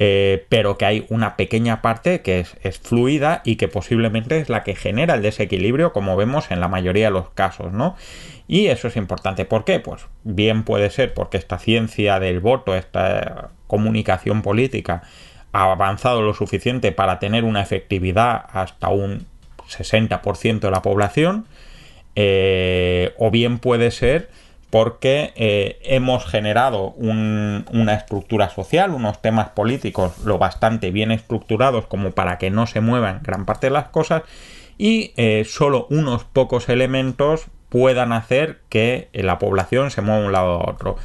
eh, 0.00 0.46
pero 0.48 0.78
que 0.78 0.84
hay 0.84 1.06
una 1.08 1.36
pequeña 1.36 1.82
parte 1.82 2.20
que 2.22 2.38
es, 2.40 2.56
es, 2.62 2.78
fluida 2.78 3.42
y 3.44 3.56
que 3.56 3.66
posiblemente 3.66 4.38
es 4.38 4.48
la 4.48 4.62
que 4.62 4.76
genera 4.76 5.14
el 5.14 5.22
desequilibrio, 5.22 5.92
como 5.92 6.16
vemos 6.16 6.52
en 6.52 6.60
la 6.60 6.68
mayoría 6.68 7.06
de 7.06 7.10
los 7.10 7.30
casos, 7.30 7.72
¿no? 7.72 7.96
Y 8.48 8.68
eso 8.68 8.88
es 8.88 8.96
importante. 8.96 9.44
¿Por 9.44 9.64
qué? 9.64 9.78
Pues 9.78 10.06
bien 10.24 10.64
puede 10.64 10.88
ser 10.88 11.12
porque 11.12 11.36
esta 11.36 11.58
ciencia 11.58 12.18
del 12.18 12.40
voto, 12.40 12.74
esta 12.74 13.50
comunicación 13.66 14.40
política, 14.40 15.02
ha 15.52 15.70
avanzado 15.70 16.22
lo 16.22 16.32
suficiente 16.32 16.90
para 16.90 17.18
tener 17.18 17.44
una 17.44 17.60
efectividad 17.60 18.46
hasta 18.52 18.88
un 18.88 19.26
60% 19.68 20.60
de 20.60 20.70
la 20.70 20.80
población, 20.80 21.46
eh, 22.16 23.14
o 23.18 23.30
bien 23.30 23.58
puede 23.58 23.90
ser 23.90 24.30
porque 24.70 25.32
eh, 25.36 25.78
hemos 25.82 26.26
generado 26.26 26.90
una 26.98 27.94
estructura 27.94 28.50
social, 28.50 28.90
unos 28.90 29.22
temas 29.22 29.50
políticos 29.50 30.18
lo 30.24 30.38
bastante 30.38 30.90
bien 30.90 31.10
estructurados 31.10 31.86
como 31.86 32.10
para 32.10 32.36
que 32.38 32.50
no 32.50 32.66
se 32.66 32.80
muevan 32.80 33.20
gran 33.22 33.46
parte 33.46 33.68
de 33.68 33.72
las 33.72 33.88
cosas 33.88 34.24
y 34.76 35.12
eh, 35.16 35.44
solo 35.46 35.86
unos 35.90 36.24
pocos 36.24 36.68
elementos 36.68 37.46
puedan 37.68 38.12
hacer 38.12 38.60
que 38.68 39.08
la 39.12 39.38
población 39.38 39.90
se 39.90 40.00
mueva 40.00 40.20
de 40.20 40.26
un 40.26 40.32
lado 40.32 40.60
a 40.60 40.70
otro. 40.70 40.96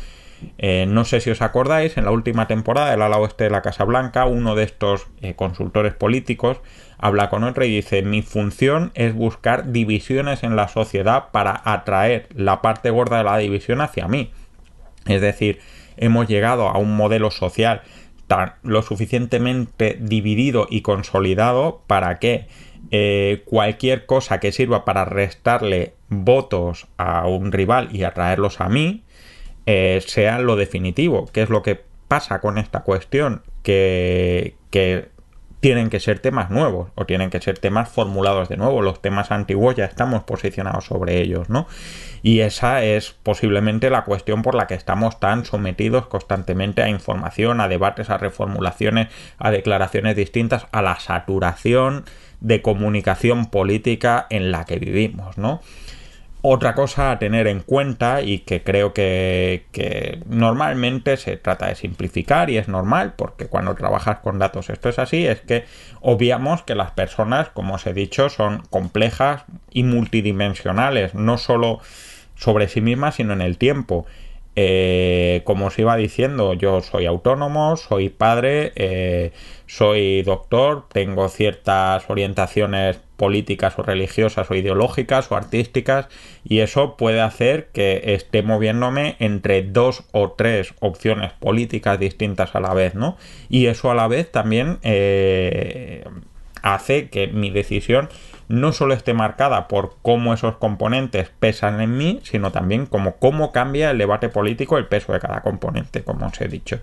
Eh, 0.57 0.85
no 0.87 1.05
sé 1.05 1.21
si 1.21 1.29
os 1.29 1.41
acordáis, 1.41 1.97
en 1.97 2.05
la 2.05 2.11
última 2.11 2.47
temporada 2.47 2.91
del 2.91 3.01
ala 3.01 3.17
oeste 3.17 3.45
de 3.45 3.49
la 3.49 3.61
Casa 3.61 3.83
Blanca, 3.83 4.25
uno 4.25 4.55
de 4.55 4.63
estos 4.63 5.07
eh, 5.21 5.35
consultores 5.35 5.93
políticos 5.93 6.59
habla 6.97 7.29
con 7.29 7.43
otro 7.43 7.65
y 7.65 7.75
dice 7.75 8.01
mi 8.01 8.21
función 8.21 8.91
es 8.93 9.13
buscar 9.13 9.71
divisiones 9.71 10.43
en 10.43 10.55
la 10.55 10.67
sociedad 10.67 11.31
para 11.31 11.61
atraer 11.65 12.27
la 12.33 12.61
parte 12.61 12.89
gorda 12.89 13.17
de 13.17 13.23
la 13.25 13.37
división 13.37 13.81
hacia 13.81 14.07
mí. 14.07 14.31
Es 15.05 15.21
decir, 15.21 15.59
hemos 15.97 16.27
llegado 16.27 16.69
a 16.69 16.77
un 16.77 16.95
modelo 16.95 17.29
social 17.31 17.81
tan 18.27 18.53
lo 18.63 18.81
suficientemente 18.81 19.97
dividido 19.99 20.67
y 20.69 20.81
consolidado 20.81 21.81
para 21.87 22.19
que 22.19 22.47
eh, 22.91 23.43
cualquier 23.45 24.05
cosa 24.05 24.39
que 24.39 24.51
sirva 24.51 24.85
para 24.85 25.05
restarle 25.05 25.93
votos 26.09 26.87
a 26.97 27.27
un 27.27 27.51
rival 27.51 27.89
y 27.91 28.03
atraerlos 28.03 28.61
a 28.61 28.69
mí, 28.69 29.03
eh, 29.65 30.01
sea 30.05 30.39
lo 30.39 30.55
definitivo. 30.55 31.27
¿Qué 31.31 31.41
es 31.41 31.49
lo 31.49 31.63
que 31.63 31.81
pasa 32.07 32.39
con 32.39 32.57
esta 32.57 32.81
cuestión? 32.81 33.43
Que, 33.63 34.55
que 34.69 35.13
tienen 35.63 35.89
que 35.89 36.01
ser 36.01 36.19
temas 36.19 36.49
nuevos 36.49 36.91
o 36.95 37.05
tienen 37.05 37.29
que 37.29 37.39
ser 37.39 37.57
temas 37.57 37.87
formulados 37.87 38.49
de 38.49 38.57
nuevo. 38.57 38.81
Los 38.81 39.01
temas 39.01 39.31
antiguos 39.31 39.75
ya 39.75 39.85
estamos 39.85 40.25
posicionados 40.25 40.83
sobre 40.83 41.21
ellos, 41.21 41.49
¿no? 41.49 41.67
Y 42.21 42.41
esa 42.41 42.83
es 42.83 43.11
posiblemente 43.23 43.89
la 43.89 44.03
cuestión 44.03 44.41
por 44.41 44.55
la 44.55 44.67
que 44.67 44.73
estamos 44.73 45.21
tan 45.21 45.45
sometidos 45.45 46.07
constantemente 46.07 46.81
a 46.81 46.89
información, 46.89 47.61
a 47.61 47.69
debates, 47.69 48.09
a 48.09 48.17
reformulaciones, 48.17 49.07
a 49.37 49.51
declaraciones 49.51 50.17
distintas, 50.17 50.67
a 50.73 50.81
la 50.81 50.99
saturación 50.99 52.03
de 52.43 52.61
comunicación 52.61 53.47
política 53.47 54.27
en 54.29 54.51
la 54.51 54.65
que 54.65 54.77
vivimos, 54.77 55.37
¿no? 55.37 55.61
Otra 56.45 56.75
cosa 56.75 57.11
a 57.11 57.19
tener 57.19 57.47
en 57.47 57.61
cuenta 57.61 58.21
y 58.21 58.39
que 58.39 58.63
creo 58.63 58.93
que, 58.93 60.19
normalmente 60.27 61.15
se 61.15 61.37
trata 61.37 61.67
de 61.67 61.75
simplificar 61.75 62.49
y 62.49 62.57
es 62.57 62.67
normal 62.67 63.13
porque 63.15 63.47
cuando 63.47 63.75
trabajas 63.75 64.17
con 64.19 64.39
datos 64.39 64.69
esto 64.69 64.89
es 64.89 64.99
así, 64.99 65.25
es 65.25 65.39
que 65.39 65.63
obviamos 66.01 66.61
que 66.63 66.75
las 66.75 66.91
personas, 66.91 67.47
como 67.47 67.75
os 67.75 67.87
he 67.87 67.93
dicho, 67.93 68.29
son 68.29 68.61
complejas 68.69 69.45
y 69.71 69.83
multidimensionales, 69.83 71.15
no 71.15 71.37
solo 71.37 71.79
sobre 72.35 72.67
sí 72.67 72.81
mismas, 72.81 73.15
sino 73.15 73.31
en 73.31 73.41
el 73.41 73.57
tiempo. 73.57 74.05
Eh, 74.55 75.41
como 75.45 75.67
os 75.67 75.79
iba 75.79 75.95
diciendo, 75.95 76.53
yo 76.53 76.81
soy 76.81 77.07
autónomo, 77.07 77.75
soy 77.75 78.09
padre, 78.09 78.71
eh, 78.75 79.31
soy 79.65 80.21
doctor, 80.21 80.85
tengo 80.91 81.27
ciertas 81.27 82.07
orientaciones 82.07 82.99
políticas 83.17 83.79
o 83.79 83.83
religiosas 83.83 84.51
o 84.51 84.55
ideológicas 84.55 85.31
o 85.31 85.35
artísticas 85.35 86.07
y 86.43 86.59
eso 86.59 86.97
puede 86.97 87.21
hacer 87.21 87.69
que 87.73 88.13
esté 88.13 88.43
moviéndome 88.43 89.15
entre 89.19 89.63
dos 89.63 90.03
o 90.11 90.31
tres 90.31 90.75
opciones 90.81 91.31
políticas 91.33 91.99
distintas 91.99 92.53
a 92.53 92.59
la 92.59 92.75
vez, 92.75 92.93
¿no? 92.93 93.17
Y 93.49 93.65
eso 93.67 93.89
a 93.89 93.95
la 93.95 94.07
vez 94.07 94.31
también 94.31 94.77
eh, 94.83 96.03
hace 96.61 97.09
que 97.09 97.27
mi 97.27 97.49
decisión 97.49 98.09
no 98.53 98.71
solo 98.71 98.93
esté 98.93 99.15
marcada 99.15 99.67
por 99.67 99.95
cómo 100.03 100.31
esos 100.31 100.57
componentes 100.57 101.31
pesan 101.39 101.81
en 101.81 101.97
mí, 101.97 102.19
sino 102.21 102.51
también 102.51 102.85
como 102.85 103.15
cómo 103.15 103.51
cambia 103.51 103.89
el 103.89 103.97
debate 103.97 104.29
político 104.29 104.77
el 104.77 104.85
peso 104.85 105.11
de 105.11 105.19
cada 105.19 105.41
componente, 105.41 106.03
como 106.03 106.27
os 106.27 106.39
he 106.39 106.47
dicho. 106.47 106.79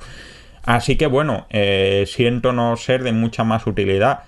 Así 0.64 0.96
que 0.96 1.06
bueno, 1.06 1.46
eh, 1.50 2.06
siento 2.09 2.52
no 2.52 2.76
ser 2.76 3.04
de 3.04 3.12
mucha 3.12 3.44
más 3.44 3.68
utilidad. 3.68 4.24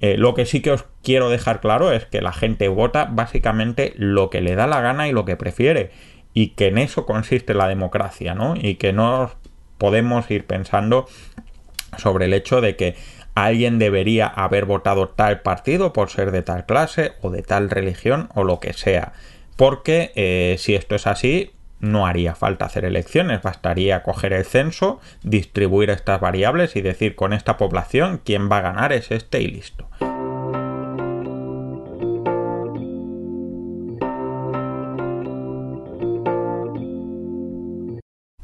Eh, 0.00 0.16
lo 0.16 0.34
que 0.34 0.46
sí 0.46 0.60
que 0.60 0.70
os 0.70 0.84
quiero 1.02 1.28
dejar 1.28 1.60
claro 1.60 1.90
es 1.90 2.04
que 2.04 2.20
la 2.20 2.32
gente 2.32 2.68
vota 2.68 3.08
básicamente 3.10 3.92
lo 3.96 4.30
que 4.30 4.40
le 4.40 4.54
da 4.54 4.68
la 4.68 4.80
gana 4.80 5.08
y 5.08 5.12
lo 5.12 5.24
que 5.24 5.34
prefiere. 5.34 5.90
Y 6.34 6.50
que 6.50 6.68
en 6.68 6.78
eso 6.78 7.04
consiste 7.04 7.52
la 7.52 7.66
democracia, 7.66 8.36
¿no? 8.36 8.54
Y 8.56 8.76
que 8.76 8.92
no 8.92 9.32
podemos 9.76 10.30
ir 10.30 10.46
pensando 10.46 11.08
sobre 11.98 12.26
el 12.26 12.34
hecho 12.34 12.60
de 12.60 12.76
que 12.76 12.94
alguien 13.36 13.78
debería 13.78 14.26
haber 14.26 14.64
votado 14.64 15.10
tal 15.10 15.42
partido 15.42 15.92
por 15.92 16.08
ser 16.08 16.32
de 16.32 16.42
tal 16.42 16.64
clase 16.64 17.12
o 17.20 17.30
de 17.30 17.42
tal 17.42 17.70
religión 17.70 18.30
o 18.34 18.42
lo 18.42 18.58
que 18.60 18.72
sea. 18.72 19.12
Porque 19.56 20.10
eh, 20.16 20.56
si 20.58 20.74
esto 20.74 20.94
es 20.94 21.06
así, 21.06 21.52
no 21.78 22.06
haría 22.06 22.34
falta 22.34 22.64
hacer 22.64 22.86
elecciones, 22.86 23.42
bastaría 23.42 24.02
coger 24.02 24.32
el 24.32 24.46
censo, 24.46 25.00
distribuir 25.22 25.90
estas 25.90 26.18
variables 26.18 26.76
y 26.76 26.80
decir 26.80 27.14
con 27.14 27.34
esta 27.34 27.58
población 27.58 28.22
quién 28.24 28.50
va 28.50 28.58
a 28.58 28.62
ganar 28.62 28.92
es 28.94 29.10
este 29.10 29.42
y 29.42 29.48
listo. 29.48 29.86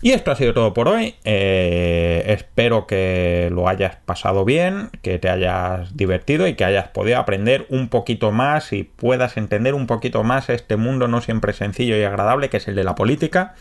Y 0.03 0.11
esto 0.11 0.33
ha 0.33 0.35
sido 0.35 0.53
todo 0.53 0.75
por 0.75 0.89
hoy. 0.89 1.15
Eh, 1.23 2.25
espero 2.27 2.89
que 2.89 3.49
lo 3.53 3.69
hayas 3.69 3.95
pasado 3.97 4.45
bien, 4.45 4.91
que 5.01 5.21
te 5.21 5.31
hayas 5.31 5.97
divertido 5.97 6.49
y 6.49 6.55
que 6.55 6.65
hayas 6.65 6.89
podido 6.89 7.21
aprender 7.21 7.67
un 7.69 7.89
poquito 7.89 8.33
más 8.33 8.73
y 8.73 8.83
puedas 8.83 9.37
entender 9.37 9.75
un 9.75 9.87
poquito 9.87 10.25
más 10.25 10.49
este 10.51 10.77
mundo 10.77 11.07
no 11.07 11.21
siempre 11.21 11.53
sencillo 11.53 11.97
y 11.97 12.03
agradable 12.03 12.51
que 12.51 12.57
es 12.57 12.67
el 12.67 12.75
de 12.75 12.83
la 12.83 12.97
política. 12.97 13.55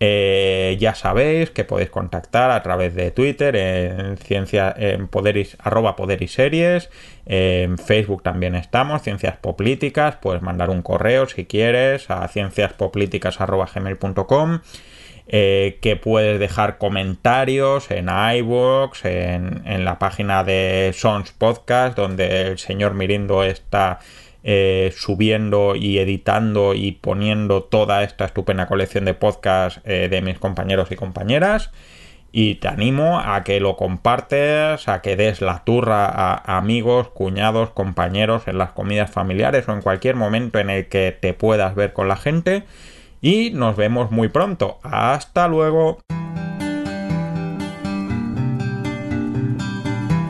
Eh, 0.00 0.78
ya 0.80 0.94
sabéis 0.94 1.50
que 1.50 1.64
podéis 1.64 1.90
contactar 1.90 2.50
a 2.50 2.62
través 2.62 2.94
de 2.94 3.10
Twitter 3.10 3.56
en 3.56 4.16
ciencia 4.16 4.72
en 4.74 5.08
poderis, 5.08 5.56
arroba 5.58 5.96
poder 5.96 6.22
y 6.22 6.28
series 6.28 6.88
en 7.26 7.78
Facebook 7.78 8.22
también 8.22 8.54
estamos 8.54 9.02
ciencias 9.02 9.36
políticas 9.38 10.14
puedes 10.22 10.40
mandar 10.40 10.70
un 10.70 10.82
correo 10.82 11.26
si 11.26 11.46
quieres 11.46 12.08
a 12.10 12.30
gmail.com 13.74 14.60
eh, 15.30 15.78
que 15.82 15.96
puedes 15.96 16.40
dejar 16.40 16.78
comentarios 16.78 17.90
en 17.90 18.08
iVoox, 18.08 19.04
en, 19.04 19.84
la 19.84 19.98
página 19.98 20.42
de 20.42 20.92
Sons 20.94 21.32
Podcast, 21.32 21.98
donde 21.98 22.46
el 22.46 22.58
señor 22.58 22.94
Mirindo 22.94 23.44
está 23.44 23.98
eh, 24.42 24.90
subiendo 24.96 25.76
y 25.76 25.98
editando 25.98 26.72
y 26.72 26.92
poniendo 26.92 27.62
toda 27.62 28.04
esta 28.04 28.24
estupenda 28.24 28.68
colección 28.68 29.04
de 29.04 29.12
podcasts 29.12 29.82
eh, 29.84 30.08
de 30.10 30.22
mis 30.22 30.38
compañeros 30.38 30.90
y 30.92 30.96
compañeras. 30.96 31.72
Y 32.32 32.54
te 32.54 32.68
animo 32.68 33.20
a 33.20 33.44
que 33.44 33.60
lo 33.60 33.76
compartes, 33.76 34.88
a 34.88 35.02
que 35.02 35.16
des 35.16 35.42
la 35.42 35.62
turra 35.64 36.06
a 36.06 36.56
amigos, 36.56 37.08
cuñados, 37.08 37.68
compañeros 37.70 38.48
en 38.48 38.56
las 38.56 38.70
comidas 38.70 39.10
familiares 39.10 39.68
o 39.68 39.72
en 39.72 39.82
cualquier 39.82 40.16
momento 40.16 40.58
en 40.58 40.70
el 40.70 40.88
que 40.88 41.12
te 41.12 41.34
puedas 41.34 41.74
ver 41.74 41.92
con 41.92 42.08
la 42.08 42.16
gente 42.16 42.64
y 43.20 43.50
nos 43.50 43.76
vemos 43.76 44.10
muy 44.10 44.28
pronto. 44.28 44.78
Hasta 44.82 45.48
luego. 45.48 45.98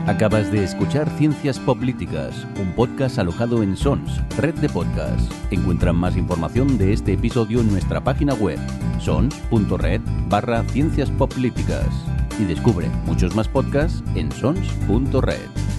Acabas 0.09 0.51
de 0.51 0.63
escuchar 0.63 1.07
Ciencias 1.17 1.59
Políticas, 1.59 2.47
un 2.59 2.71
podcast 2.73 3.19
alojado 3.19 3.61
en 3.61 3.77
Sons, 3.77 4.19
red 4.37 4.55
de 4.55 4.67
podcasts. 4.67 5.29
Encuentran 5.51 5.95
más 5.95 6.17
información 6.17 6.79
de 6.79 6.93
este 6.93 7.13
episodio 7.13 7.61
en 7.61 7.71
nuestra 7.71 8.03
página 8.03 8.33
web, 8.33 8.57
sons.red 8.99 10.01
barra 10.27 10.63
Ciencias 10.63 11.11
Políticas. 11.11 11.87
Y 12.39 12.45
descubre 12.45 12.87
muchos 13.05 13.35
más 13.35 13.47
podcasts 13.47 14.03
en 14.15 14.31
sons.red. 14.31 15.78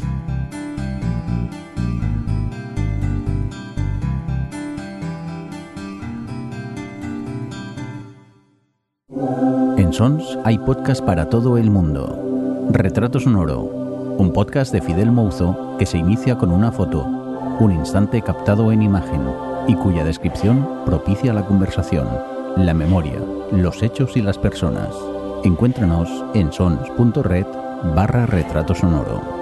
En 9.91 9.95
Sons 9.95 10.39
hay 10.45 10.57
podcast 10.57 11.05
para 11.05 11.29
todo 11.29 11.59
el 11.59 11.69
mundo. 11.69 12.69
Retrato 12.71 13.19
Sonoro, 13.19 13.59
un 14.19 14.33
podcast 14.33 14.73
de 14.73 14.81
Fidel 14.81 15.11
Mouzo 15.11 15.75
que 15.81 15.85
se 15.85 15.99
inicia 15.99 16.39
con 16.39 16.53
una 16.53 16.71
foto, 16.71 17.05
un 17.59 17.73
instante 17.73 18.23
captado 18.23 18.71
en 18.71 18.83
imagen 18.83 19.21
y 19.67 19.75
cuya 19.75 20.05
descripción 20.05 20.65
propicia 20.87 21.33
la 21.33 21.45
conversación, 21.45 22.07
la 22.57 22.73
memoria, 22.73 23.19
los 23.51 23.83
hechos 23.83 24.17
y 24.17 24.23
las 24.23 24.39
personas. 24.39 24.95
Encuéntranos 25.43 26.09
en 26.35 26.53
sons.red 26.53 27.47
barra 27.93 28.27
retrato 28.27 28.77
sonoro. 28.77 29.40